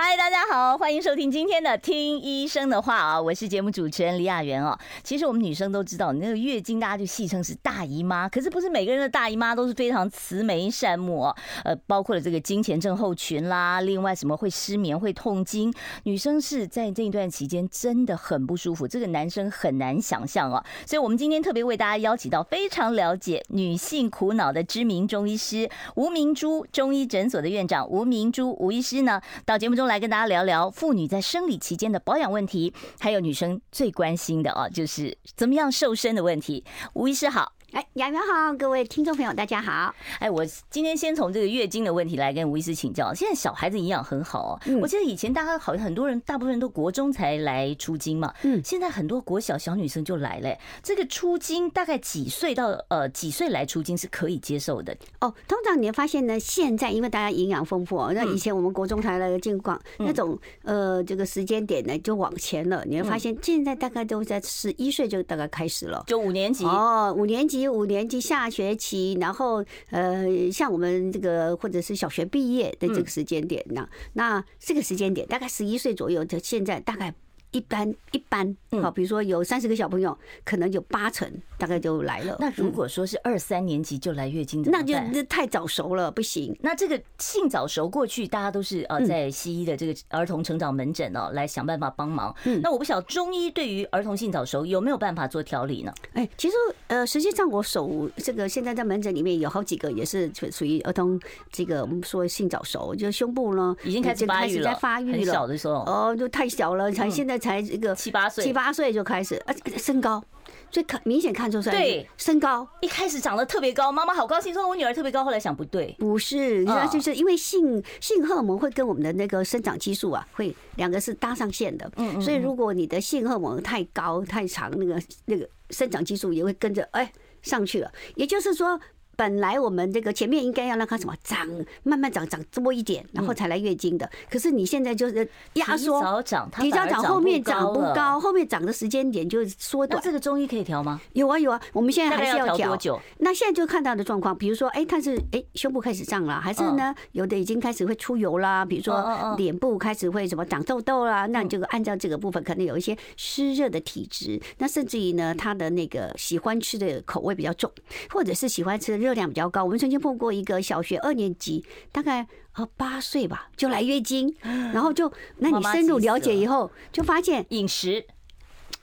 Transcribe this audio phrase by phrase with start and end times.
[0.00, 4.78] 嗨，大家好，欢迎收听今天的《听医生的话》啊，我是节目主持人李雅媛哦。
[5.02, 11.36] 其实我们女生都知道，那个月经大家就戏称是大姨妈，可是不是每个人的大姨妈都是非常慈眉善目哦。
[11.64, 15.74] 呃，包括了这个经前症候群啦，另外什么会失眠、会痛经，
[16.04, 20.64] 女生是在这一段期间真的很不舒服，这个男生很难想象哦。
[20.86, 36.64] 所以我们今天特别为大家邀请到非常了解女性苦恼的知名中医师吴明珠中医诊所的院长吴明珠吴医师呢，到节目中来跟大家聊聊妇女在生理期间的保养问题，还有女生最关心的哦，就是怎么样瘦身的问题。
[36.94, 37.57] 吴医师好。
[37.72, 39.94] 哎，雅媛好，各位听众朋友，大家好。
[40.20, 43.12] 哎，我今天先从这个月经的问题来跟吴医师请教。
[43.12, 48.32] 现在小孩子营养很好哦，我记得以前大家好像很多人，大部分人都国中才来出经嘛。
[48.42, 50.56] 嗯，现在很多国小小女生就来了。
[50.82, 54.96] 这个出经大概几岁到呃几岁来出经是可以接受的？
[55.20, 62.82] 哦，通常你会发现呢，现在因为大家营养丰富，那以前我们国中才来的情况，那种呃这个时间点呢就往前了。
[62.86, 67.57] 你会发现现在大概都在十一岁就大概开始了，就五年级哦，五年级。
[67.66, 77.14] 五年级下学期，然后呃，像我们这个或者是小学毕业的这个时间点呢，那这个时间点大概十一岁左右，就现在大概。
[77.52, 82.36] 一般一般，好，比如说有三十个小朋友，可能有八成大概就来了。
[82.38, 86.54] 那如果说是二三年级就来月经，那就那太早熟了，不行。
[86.60, 92.34] 那这个性早熟过去，大家都是呃在西医的这个儿童成长门诊哦，来想办法帮忙。
[92.62, 95.94] 那我不晓得中医对于儿童性早熟有没有办法做调理呢？
[96.12, 96.54] 哎，其实
[96.88, 101.18] 呃，实际上我手这个现在在门诊里面有好几个也是属于儿童
[101.50, 107.37] 这个我们说性早熟，就胸部呢已经开始开始在，发育了，很小的时候哦，就太小了，才现在。
[107.38, 110.22] 才这个七八岁，七八岁就开始，而且身高，
[110.70, 112.08] 所以看明显看出来，对。
[112.16, 112.66] 身高。
[112.80, 127.12] 一开始长得特别高，妈妈好高兴，说我女儿特别高，后来想不对，不是，那就是因为性性荷尔蒙会跟我们的那个生长激素啊，会两个是搭上线的，嗯，所以如果你的性荷尔蒙太高太长，那个那个生长激素也会跟着哎
[127.42, 128.80] 上去了，也就是说。
[129.18, 131.44] 本来我们这个前面应该要让它什么长，
[131.82, 134.08] 慢慢长长多一点，然后才来月经的。
[134.30, 140.00] 可是你现在就是压缩，提早长，提早长，后面长不高，后面长的时间点就缩短。
[140.00, 141.00] 那这个中医可以调吗？
[141.14, 142.68] 有啊有啊，我们现在还是要调。
[142.68, 143.00] 多久？
[143.18, 148.64] 那现在就看到的状况，比如说，哎，它是哎胸部开始胀了，还是呢有的已经开始会出油啦？
[148.64, 151.26] 比如说脸部开始会什么长痘痘啦？
[151.26, 154.40] 那你就按照这个部分，可能有一些湿热的体质。
[154.58, 157.68] 那甚至于呢，他的那个喜欢吃的口味比较重，
[158.10, 159.64] 或者是喜欢吃的热量比较高。
[159.64, 162.26] 我们曾经碰过一个小学二年级，大概
[162.56, 168.04] 呃八岁吧，就来月经，然后就那你深入了解以后，就发现饮食。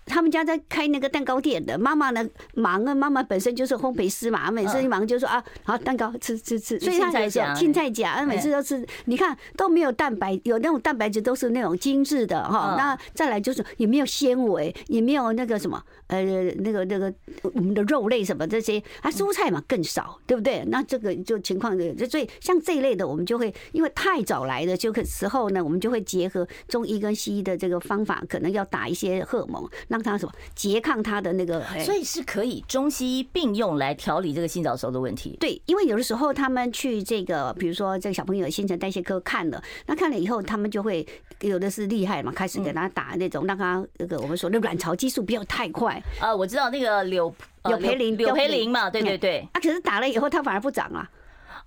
[0.05, 2.23] 他们家在开那个蛋糕店的，妈妈呢
[2.53, 17.11] 忙啊，妈妈本身就是烘焙师嘛，每次一忙就说啊，好蛋糕吃吃吃，所以他有时候青菜夹，每次都吃，你看都没有蛋白，有那种蛋白质都是那种精致的哈，那再来就是也没有纤维，也没有那个什么呃那个那个
[17.41, 20.63] 我们的肉类什么这些，啊蔬菜嘛更少，对不对？
[20.67, 29.67] 那这个就情况的，就所以像这一类的，我们就会因为太早来的，就可时候呢，我们就会结合中医跟西医的这个方法，可能要打一些荷尔蒙。
[29.95, 35.37] 让他什么拮抗他的那个，所以是可以中西医并用来调理这个性早熟的问题。
[35.39, 41.07] 对，因为有的时候他们去这个，比如说这个小朋友新陈代谢科看了，那看了以后，他们就会
[41.39, 46.01] 有的是厉害嘛，开始给他打那种让他那个我们说的卵巢激素不要太快。
[46.19, 47.33] 啊，我知道那个柳
[47.63, 49.47] 柳培林，柳培林嘛，对对对。
[49.53, 50.99] 啊，可是打了以后，他反而不长了。
[50.99, 51.09] 啊，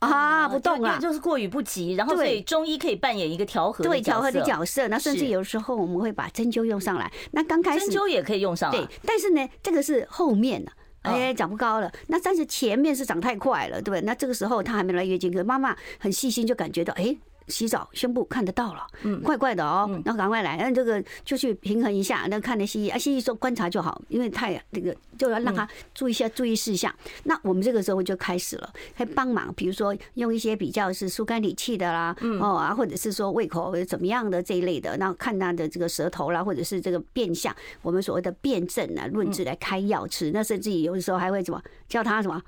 [0.00, 4.86] 不动啊，就是过于不及，然后所以中医可以扮演一个调和对调和的角色。
[4.88, 7.10] 那甚至有时候我们会把针灸用上来。
[7.32, 8.86] 那刚开始针灸也可以用上，对。
[9.04, 10.72] 但是呢，这个是后面了，
[11.02, 11.90] 哎，长不高了。
[12.06, 14.00] 那但是前面是长太快了，对。
[14.02, 17.16] 那这个时候他还没来月经，可妈妈很细心就感觉到，哎。
[17.48, 26.94] 洗澡胸部看得到了，嗯，怪怪的哦，然后赶快来，那这个就去平衡一下，那看那西医啊，西医说观察就好，因为太那个就要让他注意一下注意事项。
[27.24, 42.40] 那我们这个时候就开始了，还帮忙，比如说用一些比较是疏肝理气的啦，哦啊，或者是说胃口怎么样的这一类的，那看他的这个舌头啦，或者是这个变相，我们所谓的辩证啊论治来开药吃，那甚至于有的时候还会怎么叫他什么。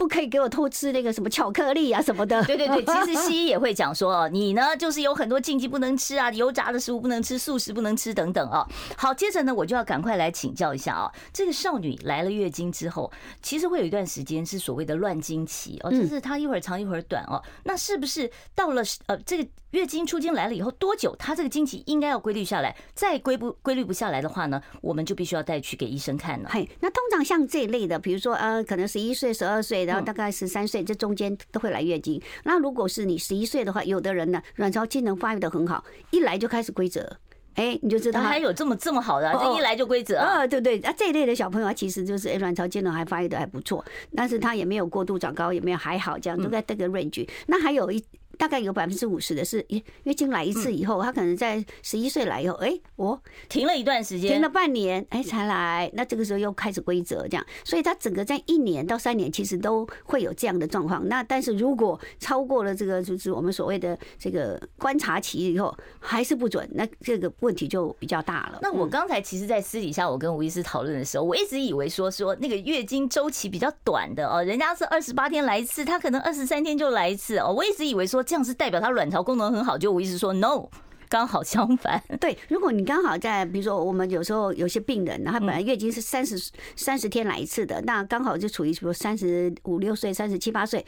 [0.00, 2.42] 不可以给我偷吃那个什么巧克力啊什么的。
[2.44, 8.66] 对 对对， 其实西医也会讲说，你呢就是有很多禁忌不能吃啊，油炸的食物不能吃，素食不能吃等等啊。
[8.96, 13.12] 好，接着呢，我就要赶快来请教一下啊，这个少女来了月经之后，
[13.42, 17.42] 其实会有一段时间是所谓的乱经期哦，就是她一会儿长一会儿短哦。
[17.64, 22.74] 那是不是到了呃这个月经初经来了以后多久，她这个经期应该要规律下来？
[22.94, 26.48] 再规不规律不下来的话呢，我们就必须要带去给医生看了。
[26.50, 32.22] 嘿，那通常像这一类的，比如说呃，可能十一岁、十二岁，然后大概十三岁，这中间都会来月经。
[32.44, 37.16] 那如果是你十一岁的话，有的人呢，卵巢机能发育的很好，一来就开始规则，
[37.54, 40.46] 哎，你就知道还有这么这么好的，这一来就规则啊？
[40.46, 43.84] 对对，啊，这一类的小朋友其实就是哎，卵巢机能还发育的还不错，
[44.14, 47.28] 但是他也没有过度长高，也没有还好，这样都在这个 range。
[47.46, 48.02] 那还有一。
[48.40, 49.62] 大概有百分之五十的是，
[50.04, 55.90] 月经来一次以后，他可能在十一岁来以后，哎，我停了一段时间，停了半年，哎，才来。
[55.92, 61.06] 那这个时候又开始规则这样，所以他整个在一年到三年其实都会有这样的状况。
[61.06, 68.58] 那但是如果超过了这个，就是我们所谓的这个观察期以后，还是不准，那这个问题就比较大了。
[68.62, 77.52] 那我刚才其实，在私底下我跟吴医师讨论的时候，我一直以为说说那个月经周期比较短的哦，人家是二十八天来一次，他可能二十三天就来一次哦。
[77.54, 78.24] 我一直以为说。
[78.30, 80.68] 这样是代表她卵巢功能很好，就我意思说，no，
[81.08, 82.00] 刚好相反。
[82.20, 86.40] 对，如果你刚好在，比如说我们有时候有些病人，她本来月经是三十
[86.76, 90.86] 三十天来一次的，那刚好就处于比如三十五六岁、三十七八岁。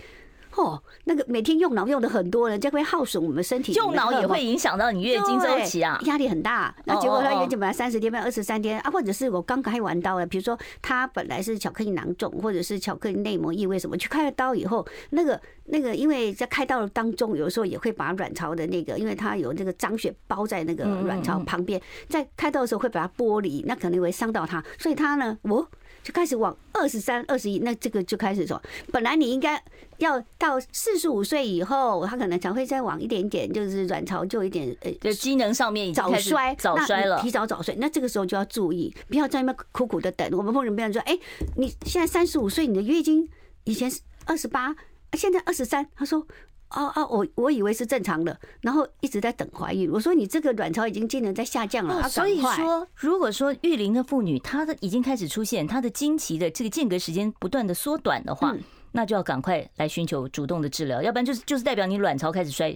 [0.55, 3.73] 哦，那个每天用脑用的很多人家会耗损我们身体。
[3.73, 6.75] 用脑也会影响到你月经周期啊，压力很大。
[6.85, 25.67] 那结果他月经本来三十天变二十三天啊，或者是我刚开完刀了，比如说他本来是巧克力囊肿，或者是巧克力内膜异位什么，去开了刀以后，那个那个因为在开刀的当中，有时候也会把卵巢的那个，因为它有那个脏血包在那个卵巢旁边，在开刀的时候会把它剥离，那可能会伤到它，所以他呢，我。
[26.03, 28.61] 就开始往二十三、二十一，那这个就开始说，
[28.91, 29.63] 本来你应该
[29.99, 37.75] 要到四十五岁以后，他可能才会再往一点点，就是卵巢就一点呃，就机能上面早衰，早衰了，提早早衰。
[37.79, 40.29] 那这个时候就要注意，不要在那边苦苦的等。
[40.33, 41.19] 我们碰人病人说，哎，
[41.57, 43.29] 你现在三十五岁，你的月经
[43.65, 44.75] 以前是二十八，
[45.13, 46.27] 现在二十三，他说。
[46.75, 49.91] 哦哦，我我以为是正常的，然后一直在等怀孕。
[49.91, 58.55] 我说你这个卵巢已经机能在下降了，所以说，如果说育龄的妇女她的已经开始出现她的经期的这个间隔时间不断的缩短的话，
[58.93, 62.75] 那就要赶快来寻求主动的治疗，要不然就是就是代表你卵巢开始衰。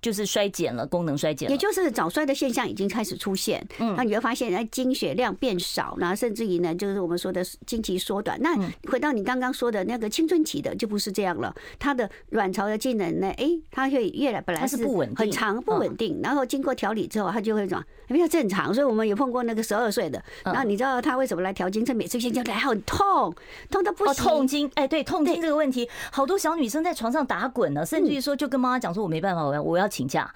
[0.00, 3.66] 就是衰减了，功能衰减，也就是早衰的现象已经开始出现。
[3.78, 8.40] 嗯，那你会发现，哎，经血量变少，然后甚至于呢，就是我们说的经期缩短。
[8.40, 8.54] 那
[8.90, 11.54] 回到你刚刚说的那个青春期的，就不是这样了。
[11.78, 18.72] 它的卵巢的机能呢，哎，它会越来本来是不稳定，很长不稳定，然后经过调理之后，它就会怎么比较正常。
[18.74, 21.84] 所以我们也碰过那个十二岁的，然后你知道他为什么来调经？
[21.84, 23.34] 他每次经就来很痛，
[23.70, 24.24] 痛到不行。
[24.24, 29.85] 痛经，哎，对，痛经这个问题，好多小女生在床上打滚呢，甚至于说就跟妈妈讲说，我没办法，我要我要。
[29.88, 30.32] 请假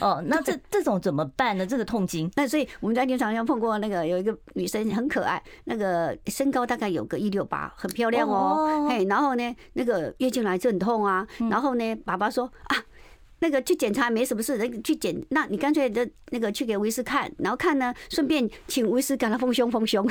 [0.00, 1.66] 哦，那这这种怎么办呢？
[1.66, 8.88] 这个痛经，那所以我们在临床上碰过那个有一个女生很可爱，那个身高大概有个一六八，很漂亮哦。
[8.88, 11.26] 嘿，然后呢，那个月经来就很痛啊。
[11.50, 12.76] 然后呢，爸爸说啊，
[13.42, 20.06] 那个去检查没什么事，那个去检，那你干脆的那个去给吴医师看，然后看呢，顺便请吴医师给他丰胸丰胸。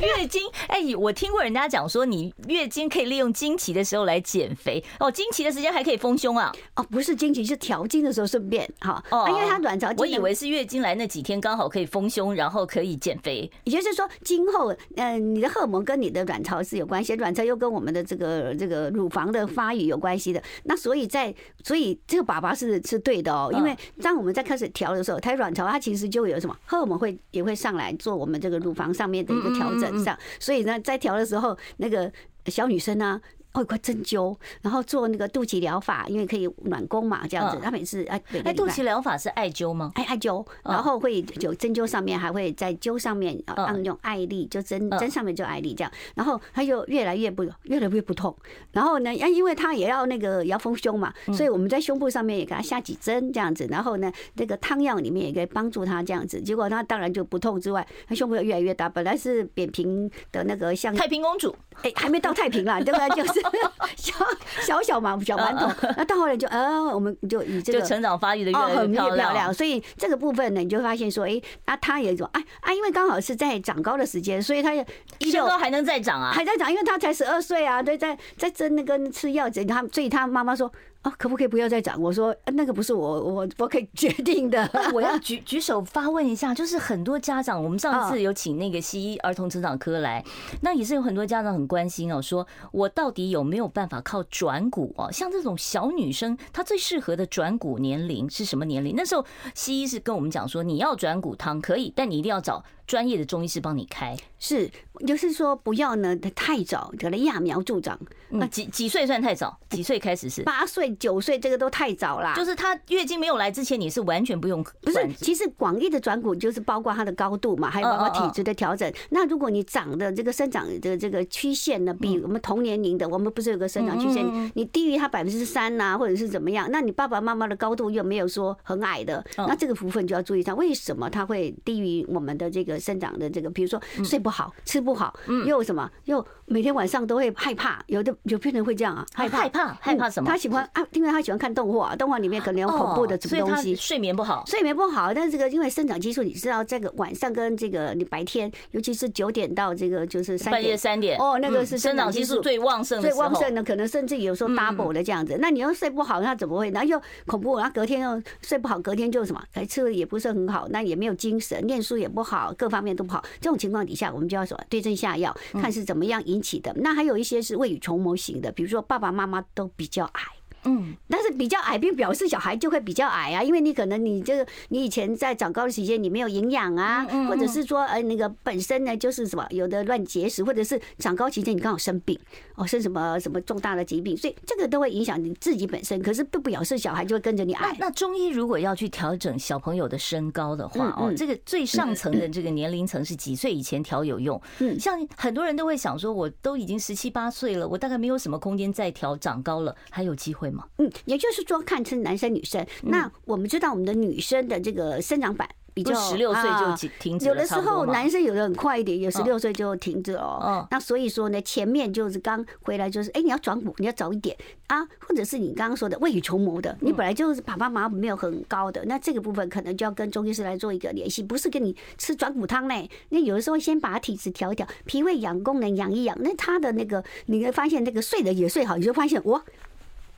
[0.00, 5.10] 月经， 哎，我听过人家讲说，你月经可以利用经期的时候来减肥哦。
[5.10, 6.52] 经期的时间还可以丰胸啊？
[6.74, 9.02] 哦，不是经期，是调经的时候顺便哈。
[9.10, 13.50] 哦，因为它卵巢，我以为是月经来那几天刚好可以丰胸，然后可以减肥。
[13.64, 20.42] 也就是说，今后呃，你的荷尔蒙跟你的卵巢是有关系，卵巢又跟我们的这个这个乳房的发育有关系的。
[20.64, 21.31] 那所以在，
[21.64, 32.10] 所以这个爸爸是是对的哦，因为当我们在开始调的时候，它卵巢它其实就有什么荷尔蒙会也会上来做我们这个乳房上面的一个调整上，所以呢，在调的时候，那个
[32.46, 33.20] 小女生呢。
[33.52, 37.58] 哦，一块针灸，然后做那个肚脐疗法，因为可以暖宫嘛，这样子。
[37.62, 39.92] 他每次哎，哎，肚脐疗法是艾灸吗？
[39.94, 45.92] 哎，艾灸，然后会有针灸上面还会在灸上面啊，用艾粒，就针针上面就艾粒这样。
[46.14, 48.34] 然后他就越来越不越来越不痛。
[48.72, 53.66] 然后呢，因为他也要那个也要丰胸嘛，所以我们在胸部上面也给他下几针这样子。
[53.70, 56.40] 然后呢，那个汤药里面也可以帮助他这样子。
[56.40, 58.88] 结果他当然就不痛之外，他胸部越来越大。
[58.88, 63.24] 本来是扁平的那个像太平公主，哎，还没到太平啦， 对不对？
[63.24, 63.40] 就是。
[63.96, 64.14] 小
[64.60, 80.70] 小小嘛小馒头，那到后来就呃，我们就以这个成长发育的越来越漂亮，所以这个部分呢，你就发现说，哎，那他有一种哎啊，因为刚好是在长高的时间，所以他身高还能再长啊，还在长，因为他才十二岁啊，对，在在争那个吃药，他所以他妈妈说。
[81.02, 82.00] 啊，可不可以不要再讲？
[82.00, 84.68] 我说那个不是我我我可以决定的。
[84.94, 90.24] 我要 举举手发问一下，就是很多家长，我们上次有请那个西医儿童成长科来，
[90.60, 95.10] 那也是有很多家长很关心哦，说我到底有没有办法靠转骨哦？
[95.10, 98.94] 像这种小女生，她最适合的转骨年龄是什么年龄？
[98.96, 102.64] 那时候西医是跟我们讲说，你要转骨汤可以，但你一定要找。
[102.92, 104.70] 专业的中医师帮你开，是，
[105.06, 107.98] 就是说不要呢太早，可能揠苗助长。
[108.28, 109.58] 那几几岁算太早？
[109.70, 110.42] 几岁开始是？
[110.42, 112.34] 八岁、九岁，这个都太早啦。
[112.34, 114.62] 就是他月经没有来之前，你是完全不用。
[114.82, 118.92] 不是，其实广义的转骨就是包括它的高度嘛，还有包括体质的调整。
[119.08, 126.68] 那如果你长的这个生长的这个曲线呢，比我们同年龄的，我们不是有个生长曲线，你低于他百分之三呐，或者是怎么样？
[126.70, 132.81] 那你爸爸妈妈的高度又没有说很矮的，那这个部分就要注意一下为什么它会低于我们的这个。
[132.82, 135.14] 生长的这个，比如说睡不好、吃不好，
[135.46, 140.28] 又什么，又每天晚上都会害怕，有的有病人会这样啊，害怕害怕害怕什么？
[140.28, 145.14] 他喜欢啊，因为他喜欢看动画，动画里面可能有恐怖的什么东西，睡眠不好，睡眠不好。
[145.14, 155.38] 但是这个因为生长激素，你知道这个晚上跟这个你白天，尤其是九点到这个就是半夜三点哦，那个是生长激素最旺盛、最旺盛的，可能甚至有时候 double 的这样子。
[155.40, 156.70] 那你要睡不好，那怎么会？
[156.70, 163.24] 然后又恐怖，然后隔天又睡不好，隔天就什么，还，吃的也不是很好，那也没有精神，念书也不好，各方面都不好。
[163.40, 166.72] 这种情况底下，我们就要说对症下药，看是怎么样引起的。
[166.76, 170.22] 那还有一些是未雨绸缪型的，比如说爸爸妈妈都比较矮。
[170.64, 182.18] 嗯，但是比较矮并表示小孩就会比较矮啊，因为你可能你这个你以前在长高的期间你没有营养啊，或者是说呃那个本身呢就是什么有的乱结石，或者是长高期间你刚好生病
[182.54, 186.00] 哦，生什么什么重大的疾病，所以这个都会影响你自己本身。
[186.02, 187.76] 可是不表示小孩就会跟着你矮。
[187.78, 194.40] 那中医如果要去调整小朋友的身高的话哦，这个最上层的这个年龄层是几岁以前调有用？
[194.60, 200.64] 嗯，像很多人都会想说，我都已经十七八岁了，我大概没有什么空间再调长高了，还有机会吗？
[200.78, 202.64] 嗯，也就是说，看是男生女生。
[202.82, 210.68] 那我们知道，我们的女生的这个生长板比较十六岁就停止了，有的时候男生有的很快一点，有十六岁就停止了哦。
[210.70, 222.90] 那所以说呢，前面就是刚回来就是，哎，你要转骨，你要早一点啊，或者是你刚刚说的未雨绸缪的，你本来就是爸爸妈妈没有很高的，那这个部分可能就要跟中医师来做一个联系，不是跟你吃转骨汤嘞。
[223.08, 229.42] 那有的时候先把体质调一调，脾胃养功能养一养，那他的那个你会发现那个睡的也睡好，你就发现哇。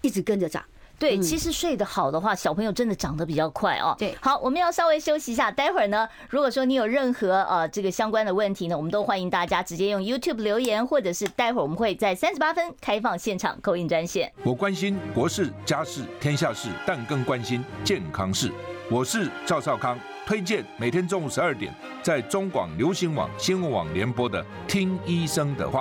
[0.05, 0.63] 一直跟着长，
[0.99, 3.97] 对，其实睡得好的话，小朋友真的长得比较快哦。
[3.99, 14.31] 对，好，我们要稍微休息一下，待会儿呢，如果说你有任何呃这个相关的问题呢，我们都欢迎大家直接用 YouTube 留言，或者是待会儿我们会在三十八分开放现场 call in 专线。
[14.43, 18.53] 我关心国事、家事、天下事，但更关心健康事。
[18.91, 25.81] 我是赵少康，推荐每天中午十二点在中广流行网、新闻网联播的《听医生的话》。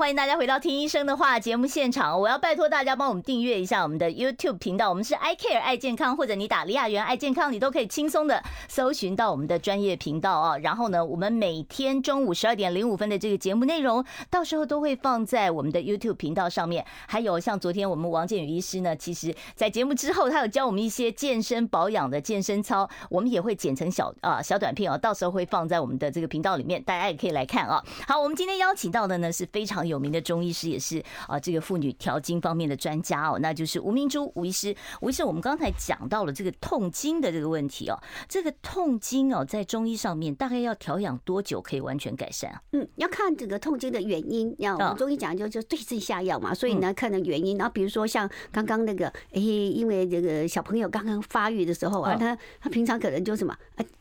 [0.00, 10.56] 欢迎大家回到听医生的话节目现场，我要拜托大家帮我们订阅一下我们的 YouTube 频道，我们是 I Care 爱健康，或者你打李亚元爱健康，你都可以轻松的搜寻到我们的专业频道啊。
[10.56, 16.82] 然后呢，我们每天中午十二点零五分的这个节目内容，到时候都会放在我们的 YouTube 频道上面。
[17.06, 27.84] 还有像昨天我们王建宇医师呢，其实在节目之后，他有教我们一些健身保养的健身操，我们也会剪成小啊小短片啊，到时候会放在我们的这个频道里面，大家也可以来看啊。
[28.08, 34.74] 好，我们今天邀请到的呢是非常有名的中医师，也是啊，这个妇女调经方面的专家哦，那就是吴明珠吴医师。
[35.02, 42.62] 吴医师，我们刚才讲到了这个痛经的这个问题哦，这个痛经哦，在中医上面大概要调养多久可以完全改善啊？
[42.72, 47.58] 嗯，要看这个痛经的原因，要我们中医讲就就对症下药嘛，所以呢，看的原因。
[47.58, 53.56] 然后比如说像刚刚那个，哎，因为这个小朋友刚刚发育的时候啊，他他平常可能就什么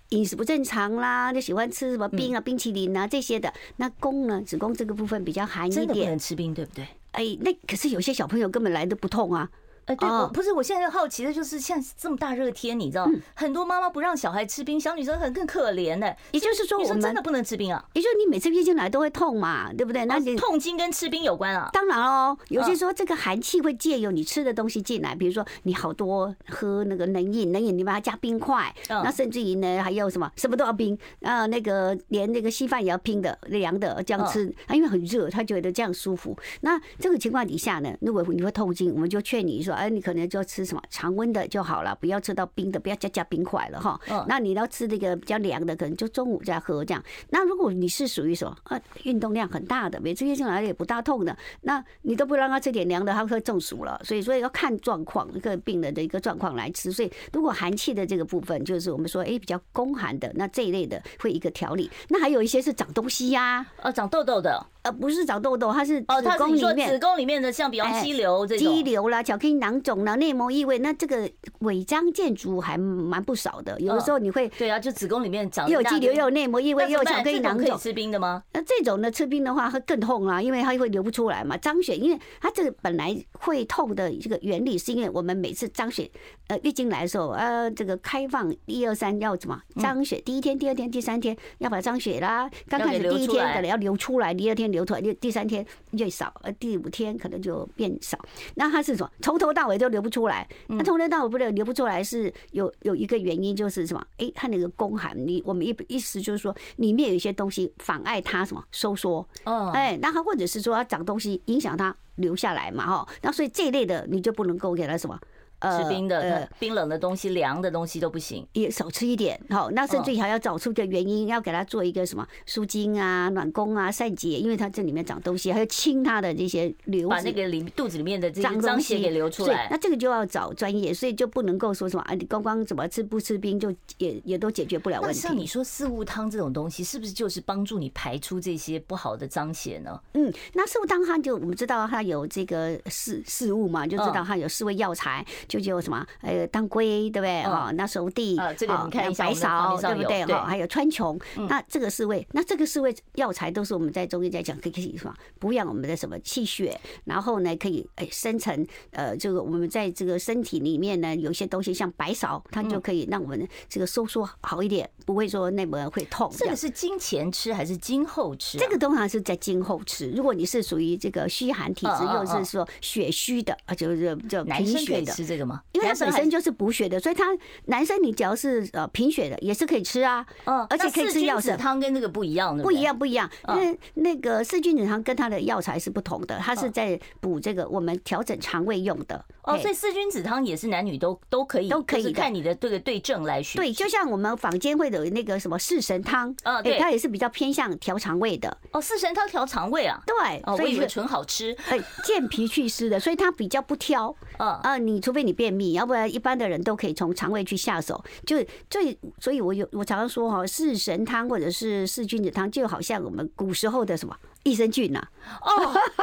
[0.10, 3.54] 饮食不正常啦，就喜欢吃什么冰啊、冰淇淋啊这些的。
[3.78, 6.88] 那宫呢，子宫这个部分比较寒一点，真的不能吃冰，对不对？
[7.12, 9.50] 哎，那可是有些小朋友根本来的不痛啊。
[9.90, 16.14] 呃，对，我不是，我现在好奇的就是，像这么大热天，你知道，很多妈妈不让小孩吃冰，小女生很更可怜呢。
[16.32, 17.84] 也就是说，我们真的不能吃冰啊。
[17.94, 20.06] 也就是你每次月经来都会痛嘛，对不对？
[20.06, 21.70] 那你痛经跟吃冰有关啊？
[21.74, 36.38] 当然哦，有些说这个寒气会借由你吃的东西进来，比如说你好多喝那个冷饮，冷饮你把它加冰块，那甚至于呢还有什么什么都要冰啊，那个连那个稀饭也要冰的凉的这样吃，啊，因为很热，他觉得这样舒服。
[36.62, 44.00] 那这个情况底下呢，如果你会痛经，我们就劝你说，哎，你可能就吃什么常温的就好了，不要吃到冰的，不要加加冰块了哈。
[44.28, 47.04] 那你要吃那个比较凉的，可能就中午再喝这样。
[47.30, 54.00] 那如果你是属于什么啊运动量很大的，每次月经来了也不大痛的，那你都不让他吃点凉的，他会中暑了。
[54.04, 56.92] 所以所以要看状况，一个病人的一个状况来吃。
[56.92, 61.90] 所以如果寒气的这个部分，就是我们说哎比较宫寒的，那这一类的会一个调理。
[62.10, 64.66] 那还有一些是长东西呀，呃，长痘痘的。
[64.84, 66.06] 呃，不是长痘痘，它是子
[66.38, 73.78] 宫里面，子宫里面的，像比方肌瘤这种，肌瘤啦、巧克力囊肿啦、内膜异位，那这个违章建筑还蛮不少的。
[73.80, 77.68] 有的时候你会，对啊，就子宫里面长又有肌瘤，又有内膜异位，又有巧克力囊肿。
[77.68, 78.42] 可以吃冰的吗？
[78.54, 86.10] 那这种呢，吃冰的话会更痛啦，因为它会流不出来嘛，张血，因为它这个本来会痛的这个原理，是因为我们每次张血，
[86.48, 89.62] 呃，月经来的时候，呃，这个开放一二三要怎么？
[89.82, 95.50] 张血，第一天、第二天、第三天要把张血啦，刚开始第一天可能要流出来，第二天流出来，第第三。
[95.50, 98.20] 天越少，呃，第五天可能就变少。
[98.54, 99.12] 那它是什么？
[99.20, 100.48] 从头到尾都流不出来。
[100.68, 104.06] 那从头到尾不流流不出来，是有有一个原因，就是什么？
[104.18, 109.28] 哎，它那个宫寒，你我们意意思就是说，里面有一些东西妨碍它什么收缩。
[109.46, 112.86] 哦，哎，那它或者是说它长东西影响它流下来嘛？
[112.86, 115.20] 哈，那所以这一类的你就不能够给它什么。
[115.62, 119.40] 吃冰的、呃、冰冷的东西、凉的东西都不行，也少吃一点。
[119.50, 129.68] 好，那甚至还要找出个原因，要给他做一个什么舒筋啊、暖宫啊、散结，因为它这里面长东西，还要清它的这些瘤，把那个里肚子里面的这些脏血给流出来。
[129.70, 135.20] 那这个就要找专业，所以就不能够说什么啊，你光光怎么吃不吃冰就也也都解决不了问题。
[135.20, 140.00] 像你说四物汤这种东西，是不是就是帮助你排出这些不好的脏血呢？
[140.14, 146.06] 嗯，那四物汤它就我们知道它有这个四四物嘛，就知道它有四味药材，就叫什么。
[146.22, 147.44] 呃，当归对不对？
[147.44, 150.24] 哦，那熟地啊，这个你看白芍对不对？
[150.26, 166.32] 哈，还有川穹，那这个四味，那这个四味药材都是我们在中医在讲，可以可以什么补养我们的什么气血，然后呢，可以哎生成呃，这个我们在这个身体里面呢，有些东西像白芍，它就可以让我们这个收缩好一点，不会说那么会痛。
[166.38, 168.58] 这个是经前吃还是经后吃？
[168.60, 170.12] 这个通常是在经后吃。
[170.12, 175.62] 如果你是属于这个虚寒体质，又是说血虚的啊，就是就贫血的，吃这个吗？
[175.72, 177.26] 因为它本身就是补血的，所以他
[177.66, 189.24] 男生你只要是呃贫血的也是可以吃啊，嗯，而且可以吃药膳汤跟那个不一样的，不一样不一样，因为那个四君子汤跟它的药材是不同的，它是在补这个我们调整肠胃用的。
[189.44, 193.60] 哦，所以四君子汤也是男女都都可以，都可以看你的这个对症来选。
[193.60, 198.56] 对，就像我们坊间会有那个什么四神汤，啊，对，它也是比较偏向调肠胃的。
[198.72, 200.00] 哦，四神汤调肠胃啊？
[200.06, 204.16] 对，哦，我以为纯好吃，哎，健脾祛湿的，所以它比较不挑。
[204.38, 208.04] 嗯啊，你除非你便秘，要不然一般的人都可以从肠胃去下手。
[208.26, 208.38] 就
[208.70, 215.06] 最，所以我有我常常说哈，四神汤或者是四君子汤，就好像我们古时候的什么益生菌呐。
[215.42, 215.52] 哦，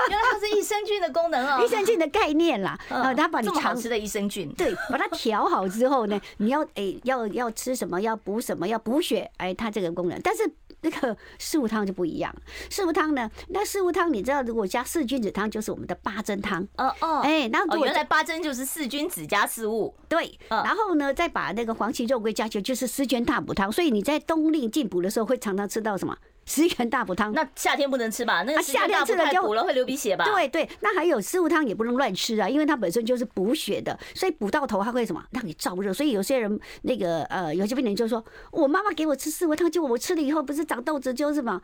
[0.08, 2.78] 原来它是益生菌的功能啊， 益生菌的概念啦。
[2.88, 10.50] 呃，它把你常吃的益生菌，对，把它调好之后呢，你要哎要要吃什么，要补什么，要补血，哎，它这个功能，但是。
[10.87, 12.33] 那个 四物汤就不一样，
[12.70, 13.29] 四物汤呢？
[13.49, 16.62] 那四物汤你知道，如果加四君子汤，就是我们的八珍汤。
[16.77, 20.38] 哦哦，哎，那原来八珍就是四君子加四物，对。
[20.49, 23.70] 然后呢，再把那个黄芪肉桂加进去，就是十全大补汤。
[23.72, 26.16] 所以你在冬令进补的时候，会常常吃到什么？
[26.46, 28.42] 十全大补汤，那夏天不能吃吧？
[28.44, 30.24] 那个夏天吃了就补了会流鼻血吧？
[30.24, 35.22] 对对，那还有四物汤也不能乱吃啊，因为它本身就是补血的，所以补到头它会什么？
[35.32, 35.92] 让你燥热。
[35.92, 41.61] 所以有些人那个呃，有些病人就说，我妈妈给我吃四物汤，结果我吃了以后不是长痘子就是什么？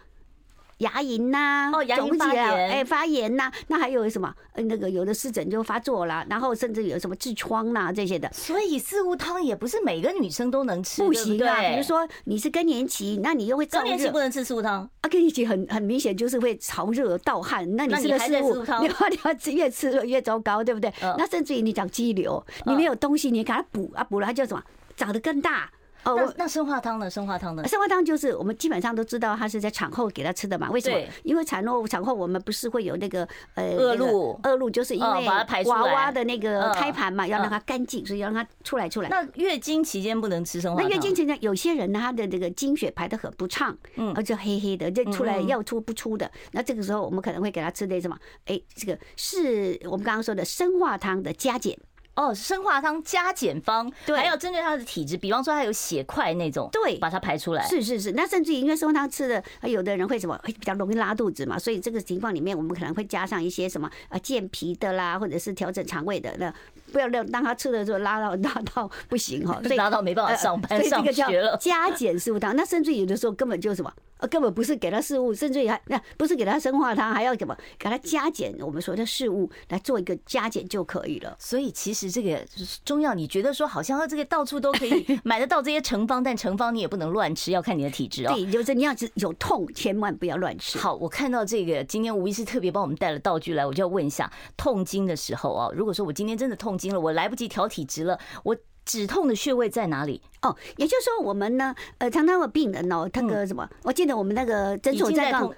[0.78, 4.32] 牙龈呐，哦，牙龈发炎，哎，发炎呐，那还有什么？
[4.54, 8.28] 那个有的湿疹就发作了，然后甚至有什么痔疮呐这些的。
[8.32, 11.60] 所以四物汤也不是每个女生都能吃，不行啊。
[11.70, 15.08] 比如说你是更年期，那你又会更年期不能吃四物汤啊。
[15.08, 20.92] 更年期很很明显就是会潮热盗汗，那你吃的四物汤， 你要你要吃越吃越糟糕，对不对？
[21.16, 24.62] 那甚至于你长肌瘤，你没有东西，你给它补啊补了，它就什么
[24.96, 25.70] 长得更大。
[26.04, 27.08] 哦，那那生化汤呢？
[27.08, 27.66] 生化汤呢？
[27.68, 30.70] 生化汤就是我们基本上都知道，它是在产后给他吃的嘛。
[30.70, 30.98] 为什么？
[31.22, 35.26] 因为产后产后我们不是会有那个呃恶露，恶露就是因为
[35.66, 39.08] 娃娃的那个胎盘嘛，要让它干净，所以要让它出来出来。
[39.08, 40.88] 那月经期间不能吃生化汤？
[40.88, 46.30] 那月经期间有些人呢，他的这个经血排的很不畅，嗯，而且黑黑的，就出来要出不出的。
[46.50, 48.16] 那这个时候我们可能会给他吃那什么？
[48.46, 51.78] 哎，这个是我们刚刚说的生化汤的加减。
[52.14, 57.66] 哦，生化汤加减方，对，还要针对他的体质，比方说他有血块那种，对，把它排出来。
[57.66, 66.52] 是是是，那甚至于因为生化汤吃的，有的人会什么，会比较容易拉肚子嘛，所以这个情况里面，我们可能会加上一些什么啊健脾的啦，或者是调整肠胃的那。
[66.92, 71.56] 不要让当他吃的时候拉到拉到不行哈， 所以拉到没办法上班上学了。
[71.56, 73.92] 加减食物汤，那甚至有的时候根本就什么。
[74.30, 81.34] 根本不是给他事物，甚至于还那不是给他生化汤，还要怎么给他加减我们说的事物来做一个加减就可以了。
[81.40, 82.40] 所以其实这个
[82.84, 88.30] 中药，你觉得说好像这个到处都可以买得到这些成方，但成方你也不能乱吃，要看你的体质哦。
[88.32, 90.78] 对，就是你要是有痛，千万不要乱吃。
[90.78, 98.56] 好，我看到这个今天吴医师特别帮我们带了道具来，我就要问一下，痛经的时候啊，如果说我今天真的痛经了，我来不及调体质了，我。
[98.84, 100.20] 止痛的穴位在哪里？
[100.40, 103.64] 哦，也就是说，我们呢，呃，常常有病人哦，那个什么？
[103.84, 105.48] 我记得我们那个诊所在讲，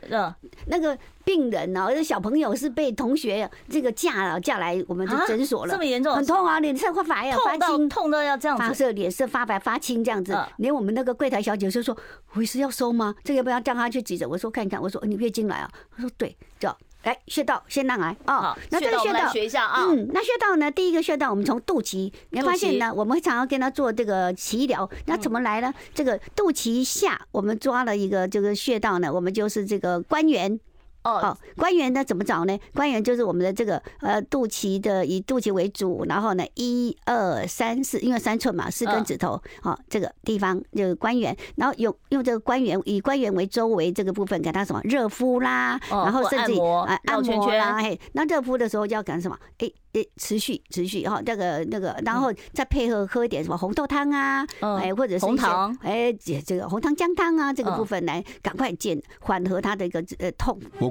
[0.66, 11.96] 那个病人哦，小朋友是被同学这个架了架来我们的诊所了，这么严重，很痛啊，脸色发白啊，发青，痛到要这样发色，脸色发白发青这样子，连我们那个柜台小姐就说
[12.36, 13.14] ：“我是要收吗？
[13.24, 19.84] 这个要不要叫他去急诊？”我说：“看一看。”我说：“你月经来啊？”他说：“对，叫。”来穴道先让来哦，那这个穴道学一下啊。
[19.86, 20.70] 嗯，那穴道呢？
[20.70, 24.88] 第一个穴道，我们从肚脐，你会发现呢，我们会常常跟他做这个脐疗。
[25.06, 25.72] 那怎么来呢？
[25.94, 30.58] 这个肚脐下，我们抓了一个这个穴道呢，我们就是这个关元。
[31.04, 32.58] 哦，官员呢怎么找呢？
[32.74, 49.38] 官员就是我们的这个呃肚脐的，以肚脐为主，然后呢一二三四，因为三寸嘛，四根指头，好，这个地方就是官员，然后用用这个官员以官员为周围这个部分给他什么热敷啦，然后甚至啊按摩啦，嘿，那热敷的时候就要干什么？
[49.58, 49.70] 哎。
[49.94, 60.58] 诶，持续持续哈，这个那个，然后再配合喝一点什么红豆汤啊，哎，或者是红糖，哎，这这个红糖姜汤啊，这个部分来赶快减缓和他的一个呃痛。
[60.80, 60.90] 我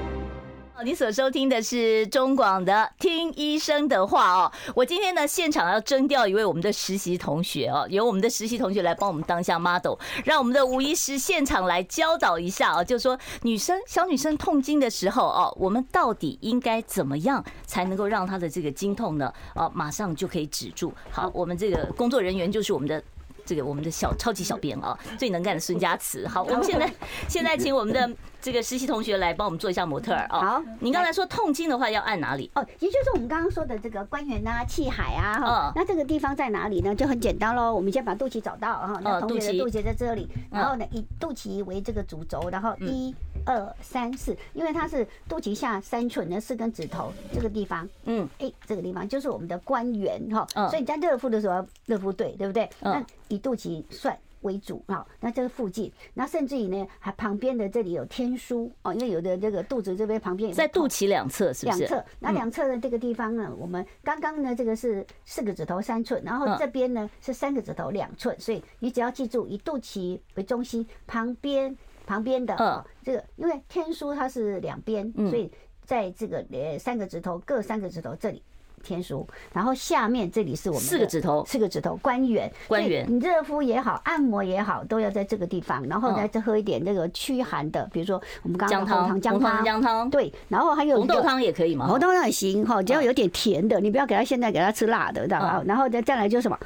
[0.83, 4.51] 你所收听的是中广的听医生的话哦。
[4.73, 9.93] 我今天呢，现场要征调一位我们的实习同学哦，由我们的实习同学来帮我们当一下 model，
[10.25, 19.31] 让我们的吴医师现场来教导一下哦，就是说女生小女生痛经的时候哦，我们到底应该怎么样才能够让她的这个经痛呢？
[19.53, 20.91] 哦，马上就可以止住。
[21.11, 23.01] 好，我们这个工作人员就是我们的。
[23.45, 26.27] 这个我们的小超级小编啊，最能干的孙佳慈。
[26.29, 26.91] 好，我们现在
[27.27, 28.09] 现在请我们的
[28.41, 30.39] 这个实习同学来帮我们做一下模特儿啊。
[30.39, 32.49] 好，您刚才说痛经的话要按哪里？
[32.55, 35.39] 哦，也就是我们刚刚说的这个关元啊、气海啊。
[35.39, 36.95] 哈，那这个地方在哪里呢？
[36.95, 37.73] 就很简单喽。
[37.73, 40.27] 我们先把肚脐找到哈，那同学的肚脐在这里。
[40.51, 47.87] 然后呢，以肚脐为这个主轴，然后一二三四，因为它是肚脐下三寸的四根指头这个地方。
[48.05, 50.45] 嗯，哎，这个地方就是我们的关元哈。
[50.69, 52.69] 所以你在热敷的时候要热敷对，对不对？
[52.81, 61.79] 那以肚脐算为主哈，那这个附近，那甚至于呢，还旁边的这里有天枢哦，因为有的这个肚子这边旁边在肚脐两侧是不是？
[61.79, 75.51] 两侧，那两侧的这个地方呢，我们刚刚呢这个是四个指头三寸，然后这边呢是三个指头两寸，所以你只要记住以肚脐为中心，旁边旁边的哦，这个因为天枢它是两边，所以
[75.83, 78.43] 在这个呃三个指头各三个指头这里。
[78.81, 83.05] 天枢，然后下面这里是我们四个指头，四个指头关元，关元。
[83.07, 85.87] 你热敷也好，按摩也好，都要在这个地方。
[85.87, 90.09] 然后呢，再喝一点那个驱寒的，比如说我们刚刚的红糖姜汤，姜汤。
[90.09, 91.87] 对，然后还有红豆汤也可以嘛？
[91.87, 95.63] 红豆汤也行哈，只要有点甜的，你不要给他现在给他吃辣的，知道吧？
[95.65, 96.57] 然后再再来就是什么，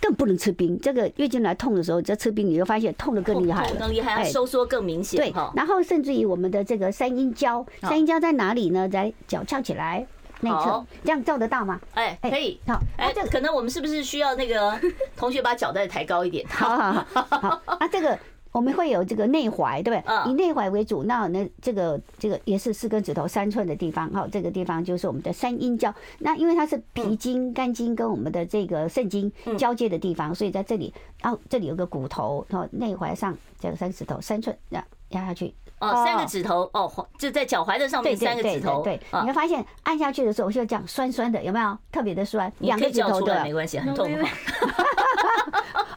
[0.00, 0.78] 更不能吃冰。
[0.80, 5.18] 这个月经来痛的时候，再吃冰，你就发现痛的更厉害了，更厉害，收缩更明显。
[5.18, 8.88] 对，然后甚至于我们的这个三阴交，三阴交在哪里呢？
[8.88, 10.06] 在脚翘起来。
[10.40, 11.80] 内侧，这样照得到吗？
[11.94, 12.58] 哎，可以。
[12.66, 14.78] 好，哎，这可能我们是不是需要那个
[15.16, 16.46] 同学把脚再抬高一点？
[16.48, 18.18] 好好好，好啊，这个
[18.52, 20.30] 我们会有这个内踝，对不对？
[20.30, 25.94] 以内踝为主，那那这个这个也是四根指头三寸的地方，好，这个地方就是我们的三阴交。
[26.18, 35.54] 那因为它是脾经、肝经跟我们的这个肾经交接的地方，所以在这里，然后这里有个骨头，然后内踝上这个三指头三寸，这样压下去。
[35.80, 38.82] 哦，三个指头哦，就在脚踝的上面，三个指头。
[38.82, 41.76] 对，你会发现按下去的时候我就这样酸酸的，有没有？
[41.90, 42.52] 特别的酸。
[42.58, 44.08] 两个指头的没关系，很痛。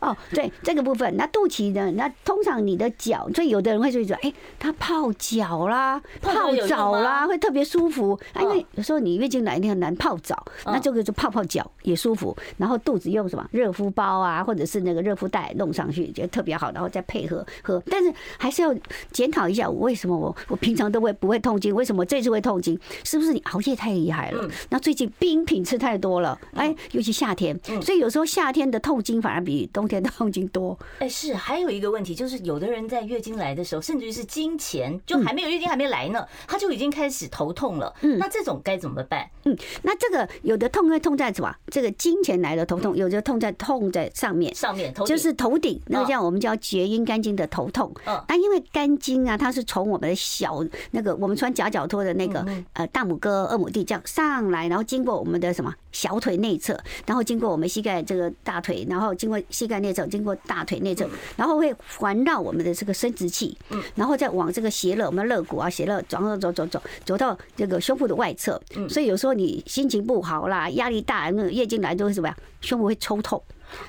[0.03, 1.89] 哦，对这个部分，那肚脐呢？
[1.95, 8.19] 那通常你的脚，所以有的人会说，哎，他泡脚啦，泡澡啦，会特别舒服。
[8.33, 12.35] 啊因为有时候你月经来，你很难泡澡，那这个就泡泡脚也舒服。
[12.57, 16.71] 然后肚子用什么热敷包啊，或者是那个热敷袋弄上去，觉得特别好。
[16.73, 18.73] 然后再配合喝，但是还是要
[19.11, 22.77] 检讨一下，我为什么我我平常都会不会痛经，为什么这次会痛经？
[23.03, 24.49] 是不是你熬夜太厉害了？
[24.69, 30.77] 那最近冰品吃太多了，哎，尤其夏天，所以有时候夏天的痛经反而比冬天的痛经多。
[30.99, 37.93] 哎，是还有一个问题，就是有的人在月经来的时候，甚至于是经前就还没有月经还没来呢，他就已经开始头痛了。
[38.01, 39.29] 嗯，那这种该怎么办？
[39.43, 41.53] 嗯，那这个有的痛会痛在什么？
[41.67, 47.93] 这个经前来的头痛，有的痛在痛在上面，上面头就是头顶，那个叫我们叫厥阴肝经的头痛。
[48.05, 68.59] 嗯，那因为肝经啊，它是从我们的小那个我们穿夹脚拖的那个呃大拇哥、二拇弟这样上来，然后经过我们的什么小腿内侧，然后经过我们膝盖这个大腿，然后经过膝盖内侧，经过大腿内侧，然后会环绕我们的这个生殖器，嗯，然后再往这个斜肋，我们肋骨啊斜肋走走走走走走到这个胸部的外侧。
[68.75, 72.35] 嗯，所以有时候你心情不好啦，压力大，那个月经来都会什么呀？
[72.61, 73.39] 胸部会抽痛。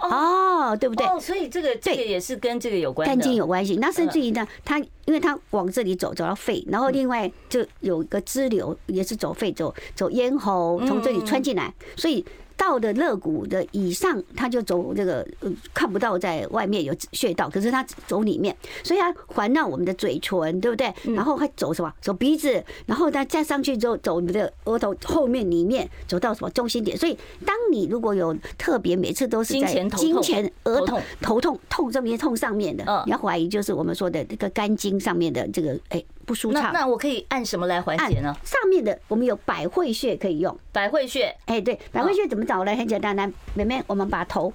[0.01, 1.07] 哦，对不对？
[1.07, 3.77] 哦，所以这个这个也是跟这个有关系，肝经有关系。
[3.77, 12.25] 那甚至于呢，它因为它往这里走，走到肺，然后另外就有一个支流，也是走肺，走走咽喉，从这里穿进来，所以。
[12.57, 15.27] 到的肋骨的以上，它就走这个
[15.73, 20.93] 看不到在外面有穴道，可是它走里面，所以它环绕我们的嘴唇，对不对？
[21.15, 21.93] 然后还走什么？
[22.01, 26.97] 走鼻子，然后再再上去之后走你的额头后面里面，走到什么中心点？
[26.97, 36.03] 所以当你如果有特别每次都是在金钱额头头痛痛这边痛上面的，你要怀疑就是我们说的这个肝经上面的这个哎。
[36.25, 38.35] 不舒畅，那那我可以按什么来缓解呢？
[38.45, 42.75] 上面的我们有百会穴可以用，百会穴，哎，对，百会穴怎么找呢？
[42.75, 44.53] 很简单，来，妹妹，我们把头。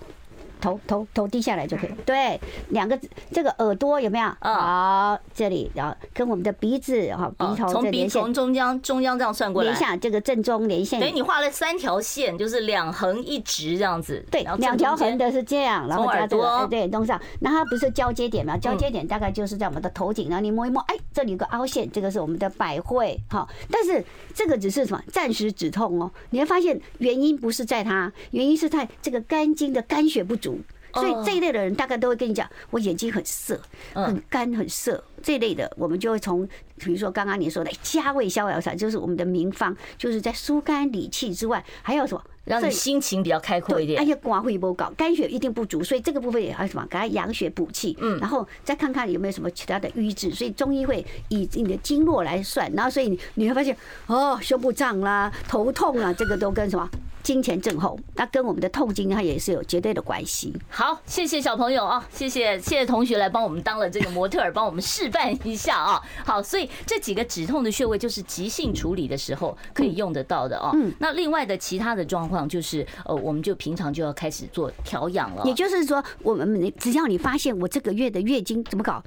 [0.62, 3.00] 头头头低下来就可以，对，两个
[3.32, 4.30] 这个耳朵有没有？
[4.42, 11.00] 好，这里然后跟我们的鼻子哈，鼻头从鼻从中央中央这样算过来，连下这个正中连线。
[11.00, 14.24] 等于你画了三条线，就是两横一直这样子。
[14.30, 18.58] 对，两条横的是这样，然后加这个对弄上，那它不是交接点吗？
[18.58, 23.18] 交接点大概就是在我们的头顶，然后你摸一摸，哎，这里有个凹陷，这个是我们的百会。
[23.30, 25.02] 好，但是这个只是什么？
[25.12, 26.12] 暂时止痛哦。
[26.32, 30.49] 你会发现原因不是在它，原因是在这个肝经的肝血不足。
[30.94, 33.60] 所以这一类的人大概都会跟你讲，我眼睛很涩，
[33.94, 35.04] 很干，很涩。
[35.22, 36.48] 这一类的，我们就会从，
[36.78, 44.00] 比如说刚刚你说的加味逍遥散，就是我们的名方，就是在疏肝理气之外，还有什么让你心情比较开阔一点。
[44.00, 47.98] 而且肝会不够，肝血一定不足，所以这个部分也还什么，给它养血补气。
[48.00, 50.32] 嗯，然后再看看有没有什么其他的瘀滞。
[50.32, 53.76] 所以中医会以你的经络来算，然后所以你你会发现，
[54.08, 56.90] 哦，胸部胀啦，头痛啊，这个都跟什么？
[57.22, 60.54] 经前症候，那跟我们的痛经它也是有绝对的关系。
[60.70, 66.02] 好，谢谢小朋友啊，谢谢谢谢同学来帮我们当了这个模特儿，帮我们示范一下啊。
[66.26, 70.72] 好，所以这几个止痛的穴位就是急性处理的时候可以用得到的哦。
[70.74, 70.92] 嗯。
[71.00, 75.44] 那另外的其他的状况就是，呃，我们就平常就要开始做调养了。
[75.46, 79.04] 也就是说，我们只要你发现我这个月的月经怎么搞，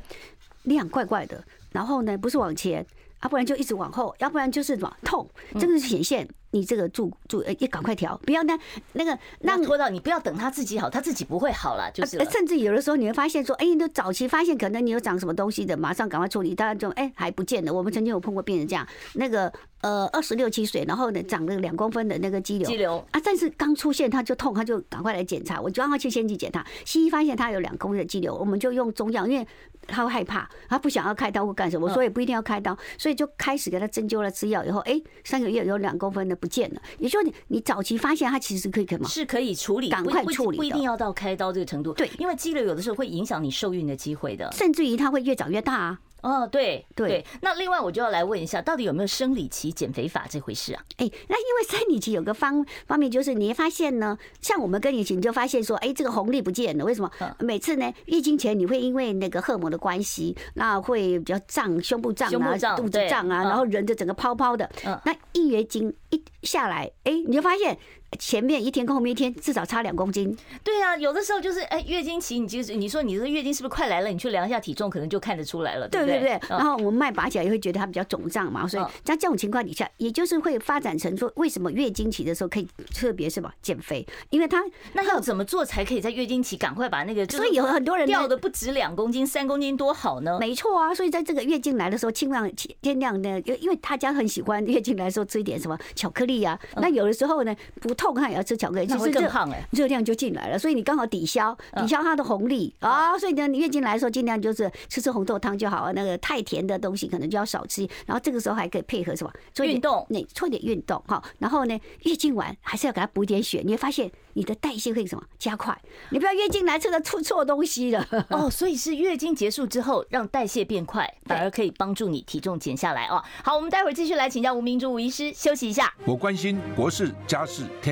[0.65, 2.87] 量怪怪的，然后呢，不是往前，
[3.23, 6.29] 要不然就一直往后，要不然就是什么痛，这个是显现。
[6.53, 8.59] 你这个注注呃，也赶快调，不要那
[8.93, 12.19] 那个那拖到你不要等他自己好，他自己不会好了，就是。
[12.31, 17.75] 甚至有的时候你会发现说，哎，你都早期发现可能你有长什么东西的，马上赶快处理，当然就哎还不见得。
[17.75, 29.47] 我们曾经有碰过病人这样，那个呃二十六七岁，然后呢长了两公分的那个肌瘤，肌瘤啊，但是刚出现他就痛，他就赶快来检查，我就让他去先去检查，西医发现他有两公分的肌瘤，我们就用中药，因为
[29.89, 37.23] 他会害怕，他不想要开刀或干什么，我说也不一定要开刀，所以就开始给他针灸了，吃药以后，哎，三个月有两公分的不见了，也就。
[37.23, 39.09] 你你早期发现他其实可以干嘛？
[39.09, 41.93] 是可以处理，赶快处理，不一定要到开刀这个程度。
[41.93, 46.01] 对，因为肌瘤有的时候会影响你受孕的机会的，甚至于它会越长越大啊。
[46.23, 50.83] 哦，对对，那另外我就要来问一下，到底有没有生理期减肥法这回事啊？
[50.97, 57.11] 哎，那因为生理期有个方方面，就是你会发现呢，像我们更年期，你就发现说，哎，这个红利不见了，为什么？
[57.41, 64.71] 每次呢，月经前你会因为那个荷尔蒙的关系，那会比较胀，胸部胀啊，肚子胀啊，然后人就整个泡泡的。
[65.05, 67.77] 那一月经一下来，哎，你就发现。
[68.19, 70.37] 前面一天跟后面一天至少差两公斤。
[70.63, 74.09] 对啊，有的时候就是哎，月经期，你就是你说你的月经是不是快来了？
[74.09, 76.21] 你去量一下体重，可能就看得出来了，对不对？
[76.21, 76.49] 对对对。
[76.49, 84.07] 然后我们脉拔起来也会觉得它比较肿胀嘛，所以在这种情况底下，也就是会发展成说，为什么月经期的时候可以特别是吧减肥？
[84.31, 87.25] 因为它那要怎么做才可以在月经期赶快把那个？
[87.27, 90.37] 所以有很多人掉的不止两公斤、三公斤多好呢？
[90.39, 92.51] 没错啊，所以在这个月经来的时候，尽量
[92.83, 96.59] 尽量的，因为大家很喜欢月经来的时候吃一点什么巧克力啊。
[96.77, 97.95] 那有的时候呢，不。
[98.03, 103.17] 痛，它也要吃巧克力，其实更胖哎，热量就进来了，所以你刚好抵消抵消它的红利啊。
[103.17, 107.89] 所以呢，你月经来的时候尽量就是吃吃红豆汤就好了，那个太甜的东西可能就要少吃。
[108.07, 109.33] 然后这个时候还可以配合什么？
[109.55, 111.23] 做运动，那做点运动哈。
[111.39, 115.81] 然后呢，月经完还是要给它补点血，你会发现你的代谢会什么加快。
[116.11, 118.51] 你不要月经来吃的出错东西了哦。
[118.51, 123.23] 所以是月经结束之后让代谢变快，反而可以帮助你体重减下来哦。
[123.45, 125.93] 好，我们待会儿继续来请教吴明珠吴医师，休息一下。
[126.05, 127.92] 我关心国事、家事、天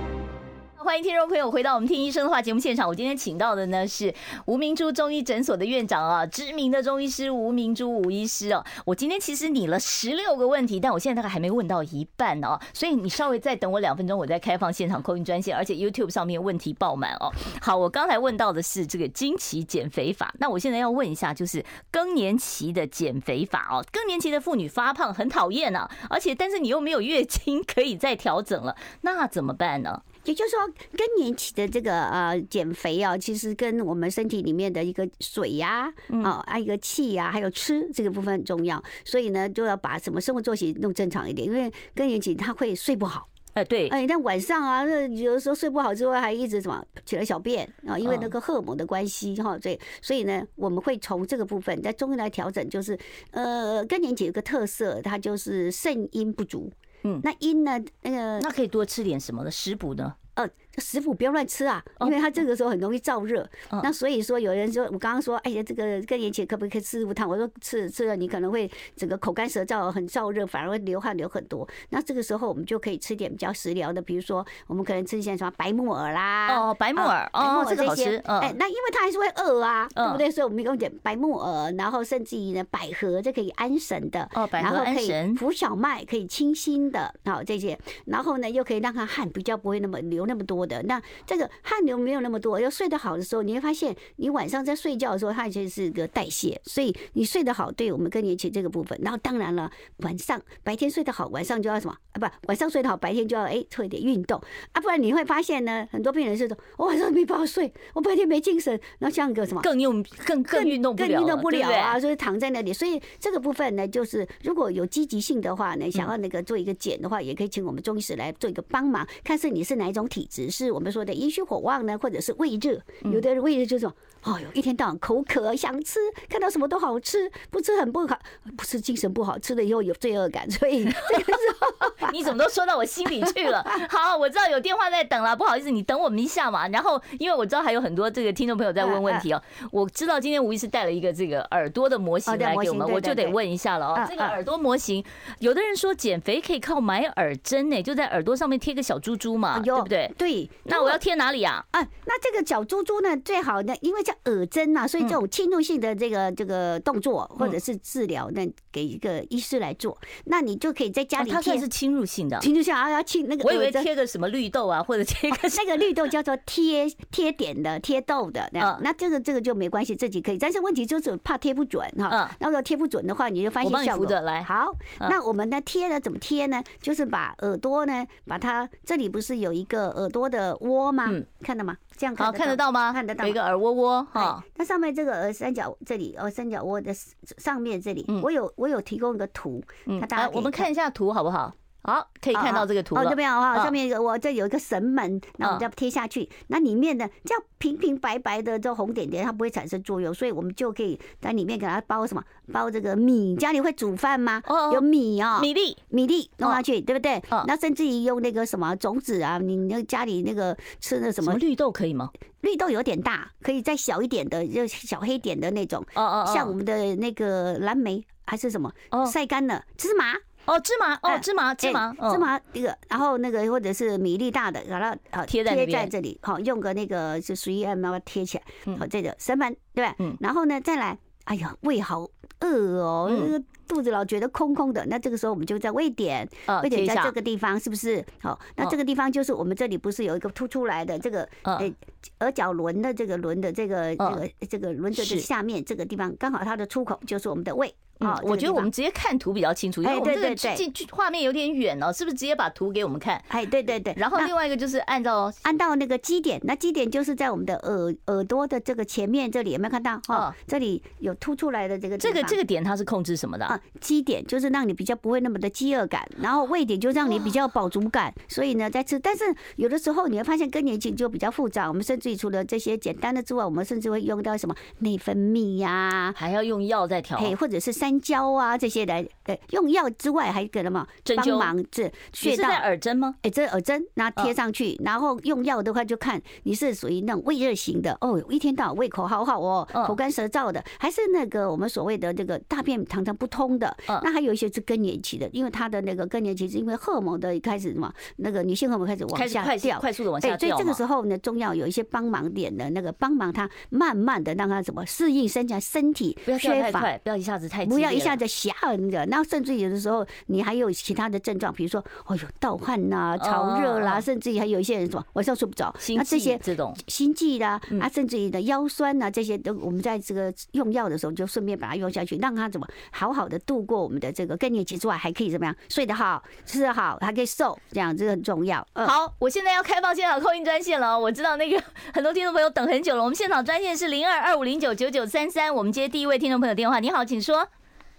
[0.83, 2.87] 欢迎听众朋友回到我们听医生的话节目现场。
[2.87, 4.11] 我今天请到的呢是
[4.45, 8.65] 吴明珠中医诊所的院长啊，知名的中医师吴明珠吴医师哦。
[8.83, 17.31] 我今天其实拟了十六个问题，但我现在大概还没问到一半哦，所以你稍微再等我两分钟，我再开放现场扣音专线，而且 YouTube 上面问题爆满哦。
[17.61, 23.85] 好，我刚才问到的是这个经期减肥法，那我现在要问一下，就是更年期的减肥法哦。
[23.91, 30.01] 更年期的妇女发胖很讨厌啊，而且但是你又没有月经可以再调整了，那怎么办呢？
[30.25, 30.59] 也就是说，
[30.97, 35.91] 更年期的这个呃减肥啊，其实跟我们身体里面的一个水呀，
[36.23, 38.81] 啊，还有一个气呀，还有吃这个部分很重要。
[39.03, 43.27] 所以呢，就要把什么生活作息弄正常一点，因为更年期他会睡不好。
[43.53, 49.59] 哎，对，哎，但晚上啊，那有的时候睡不好之外，还一直什么起来小便啊，因为那个荷尔蒙的关系哈。
[49.59, 52.97] 所以，所以呢，我们会从这个部分在中医来调整，就是
[53.31, 56.71] 呃，更年期有个特色，它就是肾阴不足。
[57.03, 57.79] 嗯，那阴呢？
[58.01, 60.15] 那个那可以多吃点什么的食补呢？
[60.35, 63.47] 呃，食补不要乱吃啊，因为它这个时候很容易燥热。
[63.83, 67.29] 那所以说，有人说我刚刚说，哎呀，这个更年期可不可以吃入汤？
[67.29, 71.67] 我说吃吃了，你可能会整个口干舌燥，很燥热，反而会流汗流很多。
[71.89, 78.15] 那这个时候我们就可以吃点比较食疗的，比如说我们可能吃一些什么白木耳啦，哦，白木耳，哦，这个好吃。
[78.25, 80.31] 哎，那因为它还是会饿啊，对不对？
[80.31, 85.35] 所以我们用点白木耳，然后甚至于呢，百合这可以安神的，哦，百合安神。
[85.35, 91.01] 浮小麦可以清心的，好这些，然后呢又可以让它汗比较不会那么流那么多的那。
[91.25, 98.97] 这个汗流没有那么多，要睡得好的时候，你会发现你晚上在睡觉的时候，它其实是个代谢，所以你睡得好，对我们更年期这个部分。
[99.01, 102.19] 然后当然了，晚上白天睡得好，晚上就要什么啊？
[102.19, 104.39] 不，晚上睡得好，白天就要哎做一点运动
[104.73, 112.73] 啊，不然你会发现呢，很多病人是说，我晚上没办法睡，我白天没精神，然后像个什么更用更更运动不了，更运动不了啊，所以躺在那里。
[112.73, 121.71] 所以这个部分呢，就是如果有积极性的话呢，想要那个做一个减的话，也可以请我们中医师来做一个帮忙，看是你是哪一种体质，是我们说的阴虚火旺。
[121.85, 122.79] 呢，或者是胃热，
[123.11, 128.17] 有的人胃热就是说，哎呦，一天到晚口渴，想吃，看到什么都好吃，不吃很不好，
[128.55, 133.63] 不吃精神不好，吃了以后有罪恶感，所以 这个时候你怎么都说到我心里去了。
[133.89, 136.67] 好，我知道有电话在等了，不好意思，你等我们一下嘛。
[136.67, 144.05] 然后，因为我知道还有很多这个听众朋友在问问题哦，我知道今天吴医师带了一个这个耳朵的模型来给我们，我就得问一下了哦。
[144.07, 145.03] 这个耳朵模型，
[145.39, 150.11] 有的人说减肥可以靠买耳针呢，就在耳朵上面贴个小珠珠嘛，对不对？
[150.17, 150.49] 对。
[150.65, 151.65] 那我要贴哪里啊？
[151.71, 161.33] 啊，那这个小珠珠呢，最好呢，因为叫耳针呐，所以这种侵入性的这个这个动作或者是治疗，那给一个医师来做，那你就可以在家里贴。
[161.33, 163.43] 它算是侵入性的，侵入性啊，要侵那个。
[163.43, 170.37] 我以为贴个什么绿豆啊， 或者贴个那个绿豆叫做贴贴点的贴豆的，那那这个这个就没关系，自己可以。
[170.37, 174.11] 但是问题就是怕贴不准哈，那如果贴不准的话，你就发现效果。
[174.11, 176.61] 来，好，那我们呢贴呢怎么贴呢？
[176.81, 181.09] 就是把耳朵呢，把它这里不是有一个耳朵的窝吗？
[181.41, 181.77] 看到吗？
[182.01, 182.91] 这样好看得到吗？
[182.91, 184.43] 看得到，有一个耳窝窝哈。
[184.55, 186.91] 那上面这个耳三角这里，耳三角窝的
[187.37, 189.63] 上面这里，我有我有提供一个图，
[189.99, 191.53] 大家我们看一下图好不好？
[191.83, 193.01] 好，可以看到这个图了。
[193.01, 196.29] 哦，这边啊，上面有我这有一个神门，那我们就要贴下去。
[196.47, 202.23] 那里面的这样平平白白的这红点点，它不会产生作用，所以我们就可以在里面给它包什么？
[202.51, 203.35] 包这个米。
[203.35, 204.41] 家里会煮饭吗？
[204.73, 207.21] 有米哦，米粒，米粒弄下去，对不对？
[207.47, 212.09] 那甚至于用那个什么种子啊，你那家里那个吃的什么绿豆可以吗？
[212.41, 215.83] 绿豆有点大，可以再小一点的，就小黑点的那种。
[215.95, 218.71] 哦哦，像我们的那个蓝莓还是什么？
[218.91, 220.13] 哦，晒干了芝麻。
[220.45, 229.95] 哦，芝麻哦，芝麻芝麻芝麻这个，然后那个或者是米粒大的，然后好贴在贴在这里，好用个那个就十一 M 把它贴起来，好这个神门对吧？
[229.99, 234.83] 嗯，然后呢再来哎呀，胃好饿哦，嗯、肚子老觉得空空的。
[234.87, 236.27] 那这个时候我们就在胃点，
[236.63, 238.03] 胃点在这个地方，是不是？
[238.19, 241.71] 好，那这个地方就是我们这里不是有一个凸出来的这个呃
[242.19, 247.73] 耳角轮的这个轮的这个这个这个轮子的下面这个地方，刚好它的出口就是我们的胃。
[248.01, 253.21] 啊，我觉得我们直接看图比较清楚，因为我们这个进画面有点远哦，是不是直接把图给我们看？
[253.29, 253.93] 哎，对对对。
[253.97, 259.99] 然后另外一个就是按照按到那个基点，那基点就是在我们的耳耳朵的这个前面这里，有没有看到？
[260.07, 261.97] 哦，这里有凸出来的这个。
[261.97, 263.45] 这个这个点它是控制什么的？
[263.45, 268.13] 啊，基点就是让你比较不会那么的饥饿感，然后胃点就让你比较饱足感。
[268.27, 269.23] 所以呢，在吃，但是
[269.57, 271.67] 有的时候你会发现更年期就比较复杂。
[271.67, 278.71] 我们甚至于除了这些简单的之外，我们甚至会用到什么内分泌呀，还要用药在调，哎，或者是三焦啊这。
[278.71, 280.87] 些来，呃，用药之外还给了嘛？
[281.17, 283.13] 帮忙这穴道耳针吗？
[283.21, 293.75] 哎，这耳针，那贴上去，然后用药的话就看你是属于那种胃热型的哦，一天到晚胃口好好哦，口干舌燥的，还是那个我们所谓的这个大便常常不通的。
[293.85, 300.37] 那还有一些是更年期的，因为他的那个更年期是因为荷尔蒙的开始什么，那个女性荷尔蒙开始往下掉，快速的往下掉。
[300.37, 309.41] 所以这个时候呢，中药有一些帮忙点的那个帮忙他慢慢的让他怎么适应身体身体不要太快，不要一下子太不要一下子吓人的，然后甚。
[309.43, 328.63] 至有的时候，你还有其他的症状，比如说，哦呦，盗汗呐、潮热啦，甚至于还有一些人什么晚上睡不着，那这些这种心悸啦，啊，甚至于的腰酸呐，这些都我们在这个用药的时候，就顺便把它用下去，让他怎么好好的度过我们的这个更年期之外，还可以怎么样睡得好、吃得好，还可以瘦，这样这个很重要。
[328.75, 331.59] 好，我现在要开放现场 call in 专线了，我知道那个
[331.95, 337.47] 很多听众朋友等很久了，我们现场专线是零二二五零九九九三三，我们接第一位听众朋友电话，你好，请说。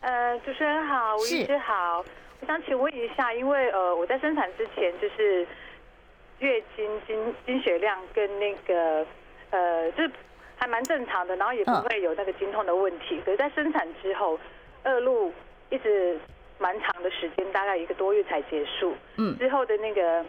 [0.03, 2.05] 呃，主持人好，吴医师好，
[2.41, 5.47] 我想请问一下，因为呃，我在生产之前就是
[6.41, 9.07] 月经经经血量跟那个
[9.51, 10.11] 呃，就是
[10.57, 13.23] 还蛮正常的，然后也不会有那个经痛的问题。
[13.25, 14.37] 可是，在生产之后，
[14.85, 15.33] 恶露
[15.71, 16.19] 一直
[16.59, 18.97] 蛮长的时间，大概一个多月才结束。
[19.19, 20.25] 嗯，之后的那个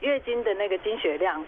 [0.00, 1.44] 月经的那个经血量。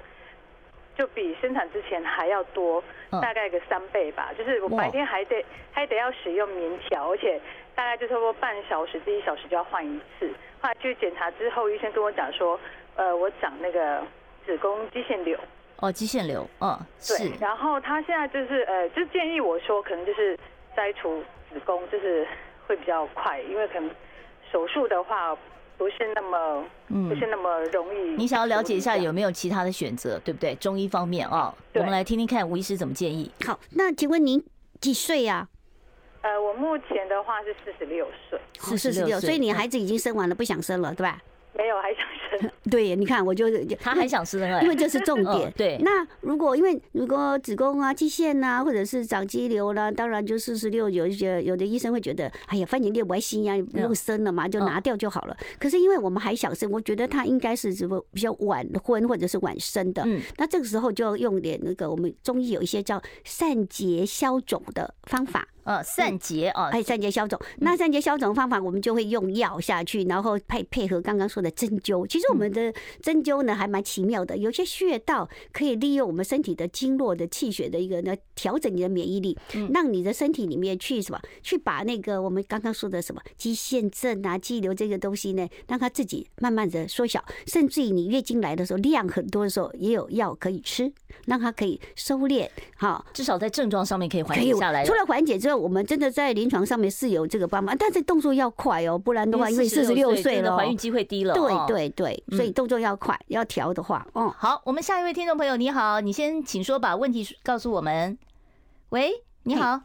[0.96, 4.32] 就比生产之前还要多，大概个三倍吧。
[4.36, 7.40] 就是我白天还得还得要使用棉条，而且
[7.74, 10.28] 大概就差不多半小时至一小时就要换一次。
[10.60, 12.58] 后来去检查之后，医生跟我讲说，
[12.94, 14.02] 呃，我长那个
[14.46, 15.38] 子宫肌腺瘤。
[15.76, 17.32] 哦，肌腺瘤，嗯，对。
[17.38, 20.38] 然后他现在就是呃，就建议我说，可能就是
[20.74, 21.22] 摘除
[21.52, 22.26] 子宫，就是
[22.66, 23.90] 会比较快，因为可能
[24.50, 25.36] 手术的话。
[25.78, 26.64] 不是那么，
[27.08, 28.16] 不是那么容易。
[28.16, 30.54] 你想要了解一下有没有其他的选择，对不对？
[30.56, 33.30] 中医方面啊，我们来听听看吴医师怎么建议。
[33.44, 34.42] 好，那请问您
[34.80, 35.48] 几岁呀？
[36.22, 41.22] 呃，我目前的话是四十六岁，四十六，所以你孩子已经生完了，不想生了，对吧？
[41.52, 42.25] 没有，还想生。
[42.70, 43.46] 对，你看，我就
[43.80, 45.52] 他很想生了，因为这是重点。
[45.56, 55.36] 对，那如果因为如果子宫啊、肌腺呐，或者是长肌瘤啦，当然就四十六，有一些有的医生会觉得，哎呀，反正你不爱心呀，不用生了嘛，就拿掉就好了。
[55.58, 60.02] 可是因为我们还想生，我觉得他应该是什么比较晚婚或者是晚生的。
[60.04, 65.46] 嗯，那这个时候就要用点那个我们中医有一些叫散结消肿的方法。
[65.64, 67.36] 呃，散结啊，哎，散结消肿。
[67.58, 72.06] 那散结消肿的方法，我们就会用药下去，然后配配合刚刚说的针灸。
[72.06, 79.36] 其实我们的针灸呢，还蛮奇妙的，有些穴道可以利用我们身体的经络的气血的一个呢，调整你的免疫力，
[79.72, 90.92] 让你的身体里面去什么，去把那个我们刚刚说的什么肌腺症啊、肌瘤这个东西呢，让它自己慢慢的缩小，甚至于你月经来的时候量很多的时候，也有药可以吃，
[91.26, 92.48] 让它可以收敛。
[92.76, 94.84] 好，至少在症状上面可以缓解下来。
[94.84, 101.34] 除了缓解之后，我们真的在临床上面是有这个帮忙，但是动作要快哦，不然的话，因为四十六岁了，怀孕机会低了。
[101.34, 108.18] 对对对，所以动作要快，要调的话，哦，好，我们下一位听众朋友，你好，你先请说，把问题告诉我们。
[108.90, 109.10] 喂，
[109.42, 109.80] 你好，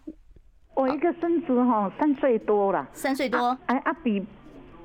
[0.76, 4.26] 我一个孙子哈，三岁多了，三岁多，哎啊，比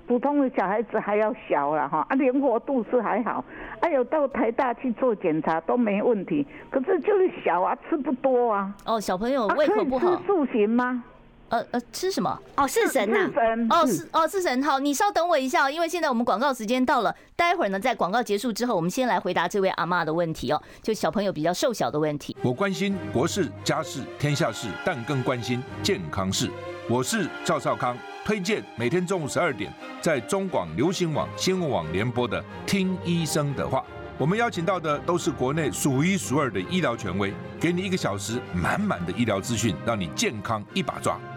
[0.07, 3.45] 普通的小孩子还要小了哈，啊，灵活度是还好，
[3.81, 8.75] 哎有到台大去做检查都没问题，可是就是小啊，吃不多啊。
[8.85, 11.05] 哦，小朋友胃口不好，吃素行吗？
[11.49, 12.39] 呃呃，吃什么？
[12.57, 13.31] 哦，是神呐！
[13.71, 14.63] 哦，是哦，是神。
[14.63, 17.15] 好，你稍等我一下，因为现在我们广告时间到了。
[17.37, 22.37] 待会儿呢，在广告结束之后，我们先来回答这位阿妈的问题哦，就小朋友比较瘦小的问题。
[22.43, 26.51] 我关心国事、家事、天下事，但更关心健康事。
[26.89, 33.79] 我是赵少康，推荐每天中午十二点在中广流行网、新闻网联播的《听医生的话》。
[34.19, 41.21] 我们邀请到的都是国内数一数二的医疗权威，给你一个小时满满的医疗资讯，让你健康一把抓。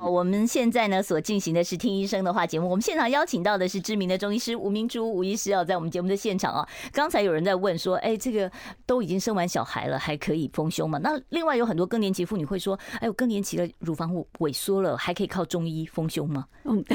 [0.00, 6.66] 我们现在呢所进行的是听医生的话节目，我们现场邀请到的是知名的中医师吴明珠吴医师哦，在我们节目的现场啊。
[6.92, 8.50] 刚才有人在问说，哎，这个
[8.86, 10.98] 都已经生完小孩了，还可以丰胸吗？
[11.02, 16.46] 那另外有很多更年期妇女会说，哎，我更年期的乳房萎缩了，还可以靠中医丰胸吗？
[16.64, 16.82] 嗯，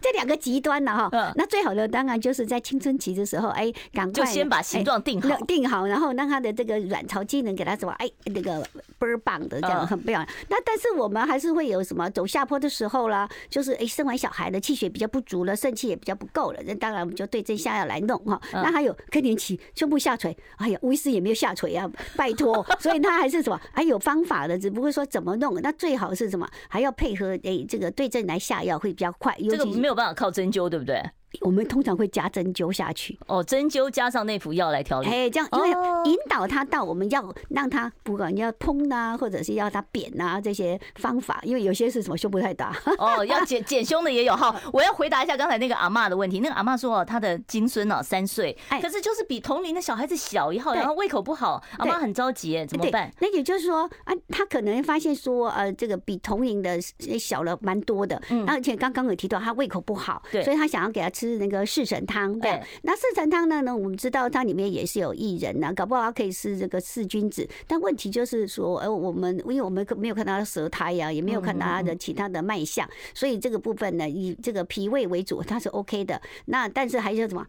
[0.00, 1.32] 这两个极端了哈。
[1.34, 8.64] 那最好的当然就是在青春期的时候，哎，赶快就先把形状定好，定好，然后让他的这个卵巢机能给他什么，哎，那个
[8.98, 10.26] 倍儿棒的这样很漂亮。
[10.48, 18.40] 那但是我们还是会有什么走下坡的时候啦，就是哎生完小孩的气血比较不足了，肾气也比较不够了，那当然我们就对症下药来弄哈。
[18.52, 25.60] 那还有更年期胸部下垂，哎呀，吴医师也没有下垂啊，拜托， 所以他还是什么还有方法的，只不过说怎么弄。
[25.62, 31.02] 那最好是什么还要配合哎这个对症来下药会比较快，这个没有办法靠针灸，对不对？
[31.40, 35.08] 我们通常会加针灸下去哦，针灸加上内服药来调理。
[35.08, 35.70] 哎，这样因为
[36.04, 44.54] 引导他到我们要让他不管要通呐，或者是要他扁呐这些方法，因为有些是什么胸部太大 哦，要减减胸的也有哈。
[44.72, 53.10] 我要回答一下刚才那个阿嬷的问题，那个阿嬷说哦，她的金孙哦三岁，可是就是比同龄的小孩子小一号，然后胃口不好，阿妈很着急，怎么办？
[53.20, 56.80] 那也就是说啊，他可能发现说呃，这个比同龄的
[57.18, 62.04] 小了蛮多的，嗯，而且刚刚有提到他胃口不好，对，所以他想要给他吃那个四神。
[62.06, 63.60] 汤对，那四神汤呢？
[63.62, 67.48] 呢，我们知道它里面也是有薏仁呐，搞不好可以是这个四君子。
[67.68, 76.20] 但问题就是说，呃，我们因为我们没有看到它舌苔呀，也没有看到它的其他的脉象，所以这个部分呢，以这个脾胃为主，它是 OK 的。
[76.46, 77.46] 那但是还有什么？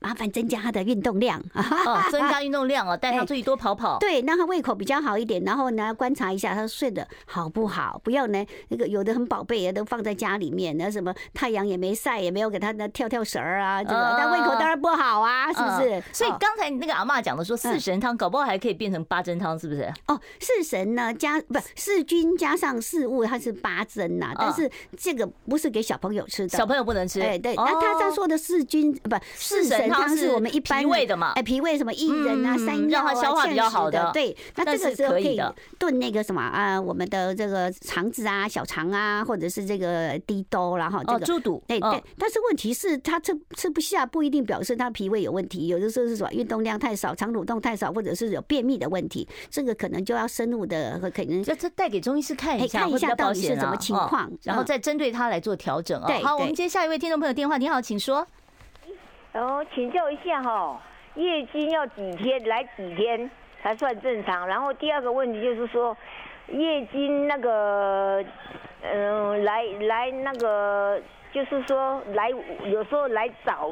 [0.00, 3.98] 麻烦增加他的运动量 哦，增加运动量哦， 带他出去多跑跑。
[3.98, 16.02] 对，让他胃口比较好一点，然后呢，观察一下他睡得好不好，不要呢那个有的很宝贝啊，都放在家里面，那什么太阳也没晒，也没有给他那跳跳绳儿啊，这个但胃口当然不好啊，是不是？
[16.12, 19.92] 所以刚才那个阿妈讲的说四神汤，搞不好还可以变成八珍汤，是不是？
[20.08, 27.20] 哦，四神呢加不是四君加上四物，它是八珍呐，但是这个不是给小朋友吃的，小朋友不能吃。
[27.20, 29.90] 哎，对，那他在说的四君不四神。
[29.90, 31.32] 汤是我们一般脾胃的嘛？
[31.34, 34.10] 哎，脾胃什么薏仁啊、山药啊、消化比较好的。
[34.12, 35.40] 对，那这个时候可以
[35.78, 41.62] 炖那个什么啊，我们的这个肠子啊、小肠啊，或者是这个滴兜，然后这个猪肚。
[41.66, 45.66] 对对，但是问题是他吃吃不下，不一定表示他脾胃有问题。
[45.66, 49.28] 有的时候是什么运动量太少、肠蠕动太少，或者是有便秘的问题。
[49.50, 56.12] 这个可能就要深入的，可能这这带给中医师看一下，看一下到底是什么情况，然后再针对他来做调整啊。
[56.22, 58.26] 好，我们接下一位听众朋友电话，你好，请说。
[59.32, 60.80] 然后请教一下哈，
[61.14, 63.30] 月经要几天来几天
[63.62, 64.46] 才算正常？
[64.46, 65.96] 然后第二个问题就是说，
[66.48, 68.22] 月经那个，
[68.82, 71.00] 嗯，来来那个，
[71.32, 72.30] 就是说来
[72.64, 73.70] 有时候来早。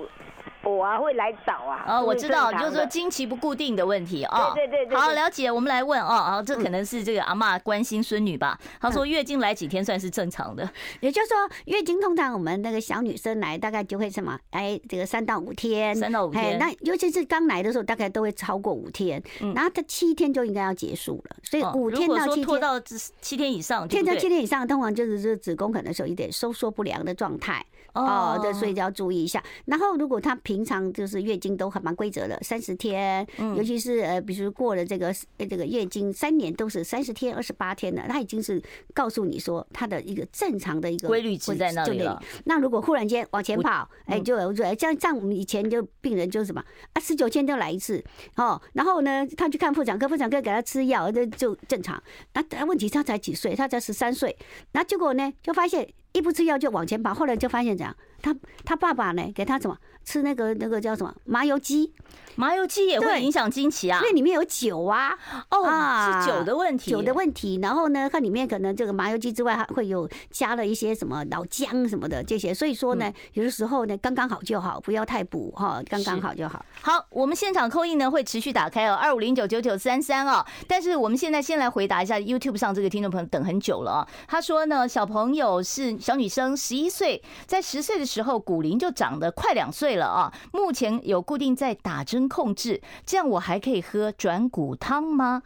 [0.63, 4.53] 我啊会来找啊，哦，我知道，就是说经期不固定的问题啊。
[4.55, 8.59] 对对对，好了解，我们来问哦，啊，这可能是这个阿嬷关心孙女吧？
[8.81, 10.69] 她说月经来几天算是正常的？
[11.01, 14.39] 也就是说，月经通常我们那个小女生来大概就会什么？
[14.51, 16.59] 哎，这个三到五天，三到五天。
[16.59, 19.23] 那尤其是刚来的时候，大概都会超过五天，
[19.55, 21.37] 然后她七天就应该要结束了。
[21.43, 22.79] 所以五天到七天，拖到
[23.21, 27.65] 七天以上，天到七天以上，通常就是这子宫可能是有一点收缩不良的状态
[27.95, 29.43] 哦，对，所以就要注意一下。
[29.67, 33.27] 然后如果她平常就是月经都很蛮规则的，三十天，
[33.57, 38.63] 尤其是呃，比如过了这个这个月经三年都是三十天、二十八天的，她已经是
[38.95, 42.21] 告诉你说它的一个正常的一个规律值在那里了。
[42.45, 46.63] 那如果忽然间往前跑，哎，就有像像我们以前就病人就是什么
[46.93, 48.03] 啊，十九天就来一次
[48.37, 52.03] 哦，然后呢，他去看妇产科，妇产科给他吃药，就就正常。
[52.33, 53.55] 那问题他才几岁？
[53.55, 54.37] 他才十三岁，
[54.73, 57.95] 那结果呢，就发现一不吃药就往前跑，后来就发现这样。
[58.21, 58.35] 他
[58.65, 61.93] 他爸爸呢，给他什么吃那个那个叫什么麻油鸡？
[62.37, 63.99] 麻油鸡也会影响经期啊？
[64.01, 65.19] 因为里面有酒啊，
[65.51, 67.59] 哦，是酒的问题，酒的问题。
[67.61, 72.55] 然后呢，它里面可能这个麻油鸡之外，还会有加了一些什么老姜什么的这些。
[72.55, 76.65] 所以说呢，有的时候呢，刚刚好就好，不要太补哈，刚刚好就好。
[76.81, 80.43] 好，我们现场 call in 呢会持续打开哦，二五零九九九三三哦。
[80.67, 84.09] 但是我们现在先来回答一下 YouTube 上这个听众朋友等很久了啊。
[84.27, 90.33] 他说呢，小朋友是小女生，十一岁，在十岁的时候骨龄就长得快两岁对了啊。
[90.53, 95.43] 目前有固定在打针控制，这样我还可以喝转骨汤吗？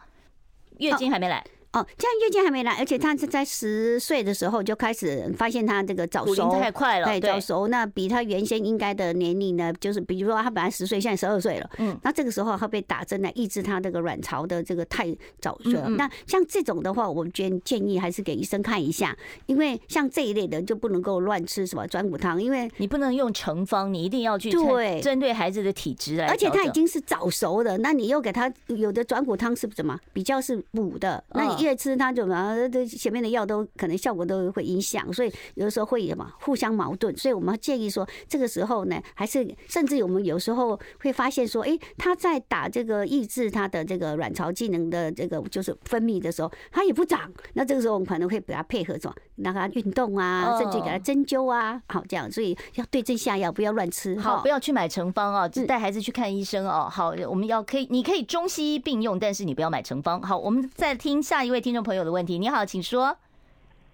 [0.77, 1.43] 月经还没来。
[1.75, 7.67] 哦，这样月经还没来，而且他是在十岁的时候就开始发现他这个早熟太快了，对，早熟。
[7.67, 15.71] 那比他原先应该的年龄呢，就是比如说他本来十岁，现在十二岁了，嗯，那这个时候他被打针来抑制他这个卵巢的这个太早熟。
[15.89, 19.13] 那像这种的话，我们建建议还是给医生看一下，
[19.47, 26.27] 因为像这一类的就不能够乱吃什么转骨汤，因为你不能用成方，你一定要去对针对孩子的体质来。
[26.27, 31.64] 而且他已经是早熟的，那你又给他有的转骨汤是什么比较是补的，那你。
[31.65, 37.15] 继续吃，它就啊，这前面的药都可能效果都会影响，所以有的时候会什么互相矛盾。
[37.17, 47.31] 所以我们建议说，这个时候呢，还是甚至我们有时候会发现说，哎，他在打这个抑制他的这个卵巢机能的这个就是分泌的时候，它也不长。
[47.53, 52.31] 那这个时候我们可能会给他配合做，让他运动啊，甚至给他针灸啊，好这样。
[52.31, 54.17] 所以要对症下药，不要乱吃。
[54.19, 56.87] 好，不要去买成方啊，只带孩子去看医生哦。
[56.91, 60.21] 好，我们要可以，你可以中西医并用，但是你不要买成方。
[60.21, 62.37] 好，我们再听下一位位听众朋友的问题。
[62.37, 63.17] 你好，请说。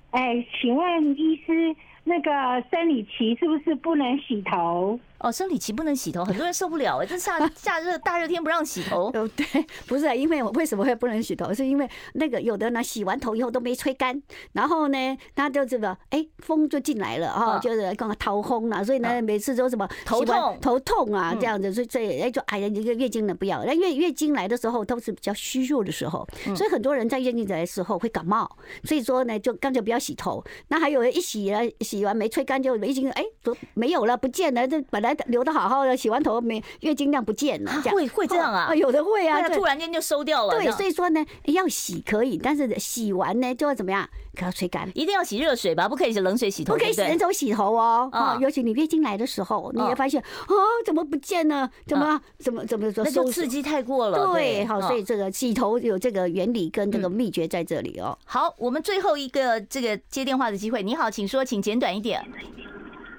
[0.09, 2.31] 哎，请问医师，那个
[2.71, 4.99] 生理期是不是不能洗头？
[5.23, 9.11] 哦，生理期不能洗头，很多人受不了哎，这夏夏热大热天不让洗头。
[9.13, 9.45] 哦，对，
[9.87, 11.53] 不是，因为我为什么会不能洗头？
[11.53, 14.19] 是因为那个有的呢，洗完头以后都没吹干，
[14.53, 28.49] 然后呢，他就这个哎，风就进来了哈，就是刚刚头风了，所以呢，每次都什么头痛头痛啊这样子，所以所以哎就哎呀，这个月经呢不要，那月月经来的时候都是比较虚弱的时候，所以很多人在月经来的时候会感冒，
[28.85, 30.43] 所以说呢就干脆不要洗头。
[30.69, 35.10] 那还有人一洗了，洗完没吹干就已经哎都没有了，不见了，这本来。
[35.27, 38.73] 留的好好的，洗完头没月经量不见了，会会这样啊？
[38.75, 40.53] 有的会啊，突然间就收掉了。
[40.57, 44.07] 对，所以说呢，要洗可以，但是洗完呢就要怎么样？
[44.33, 45.89] 给它吹干，一定要洗热水吧？
[45.89, 48.07] 不可以洗冷水洗头，不可以洗冷水洗头哦。
[48.13, 50.55] 啊，尤其你月经来的时候，你会发现啊，
[50.85, 51.69] 怎么不见了？
[51.85, 53.03] 怎么怎么怎么说？
[53.03, 54.31] 那就刺激太过了。
[54.31, 58.17] 对，好，所以这个洗头有这个原理跟这个秘诀在这里哦。
[58.25, 60.81] 好，我们最后一个这个接电话的机会。
[60.81, 62.25] 你好，请说，请简短一点。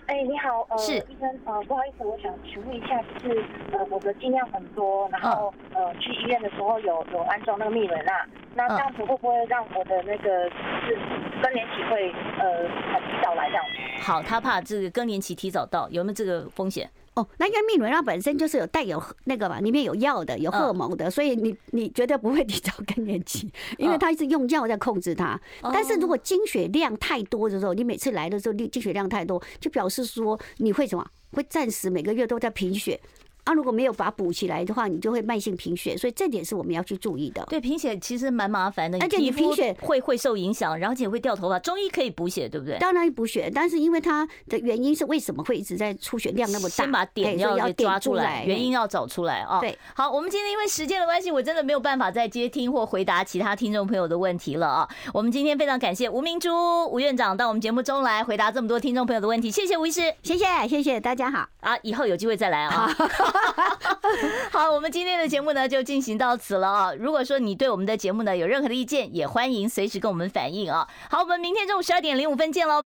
[0.07, 10.50] 哎，你好，呃，是医生，呃，不好意思，我想请问一下，就是呃，我的剂量很多，然后呃，去医院的时候有有安装那个密文啊，那这样子会不会让我的那个
[10.86, 10.98] 是
[11.40, 13.64] 更年期会呃很提早来这样？
[14.00, 16.90] 好，他怕这个更年期提早到，有没有这个风险？
[17.15, 25.39] 哦，那因为蜜蕊钠本身就是有带有那个嘛，里面有药的，有荷尔蒙的，所以你你绝对不会提早更年期，因为它是用药在控制它。
[25.61, 31.07] 但是如果经血量太多的时候，你每次来的时候，你经血量太多，就表示说你会什么？
[31.33, 32.99] 会暂时每个月都在贫血。
[33.45, 37.45] 啊，如果没有把它补起来的话，你就会慢性贫血，所以这点是我们要去注意的。
[37.51, 41.59] 对，贫血其实蛮麻烦的，而且你贫血会会受影响，然后而且会掉头发。
[41.59, 42.78] 中医可以补血，对不对？
[42.78, 46.74] 当然补血，但是因为它的原因是为什么会一直在出血量那么大？
[46.76, 49.59] 先把点要要抓出来，原因要找出来啊。
[49.61, 54.88] 对，好，我们今天因为时间的关系，我真的没有办法再接听或回答其他听众朋友的问题了啊。
[55.12, 56.51] 我们今天非常感谢吴明珠
[56.93, 62.88] 吴院长到我们节目中来回答这么多听众朋友的问题，谢谢吴医师，谢谢谢谢大家好啊，以后有机会再来啊。
[64.51, 66.93] 好，我们今天的节目呢就进行到此了啊！
[66.99, 70.87] 如果说你对我们的节目呢有任何的意见，也欢迎随时跟我们反映啊！
[71.11, 72.80] 好，我们明天中午十二点零五分见喽。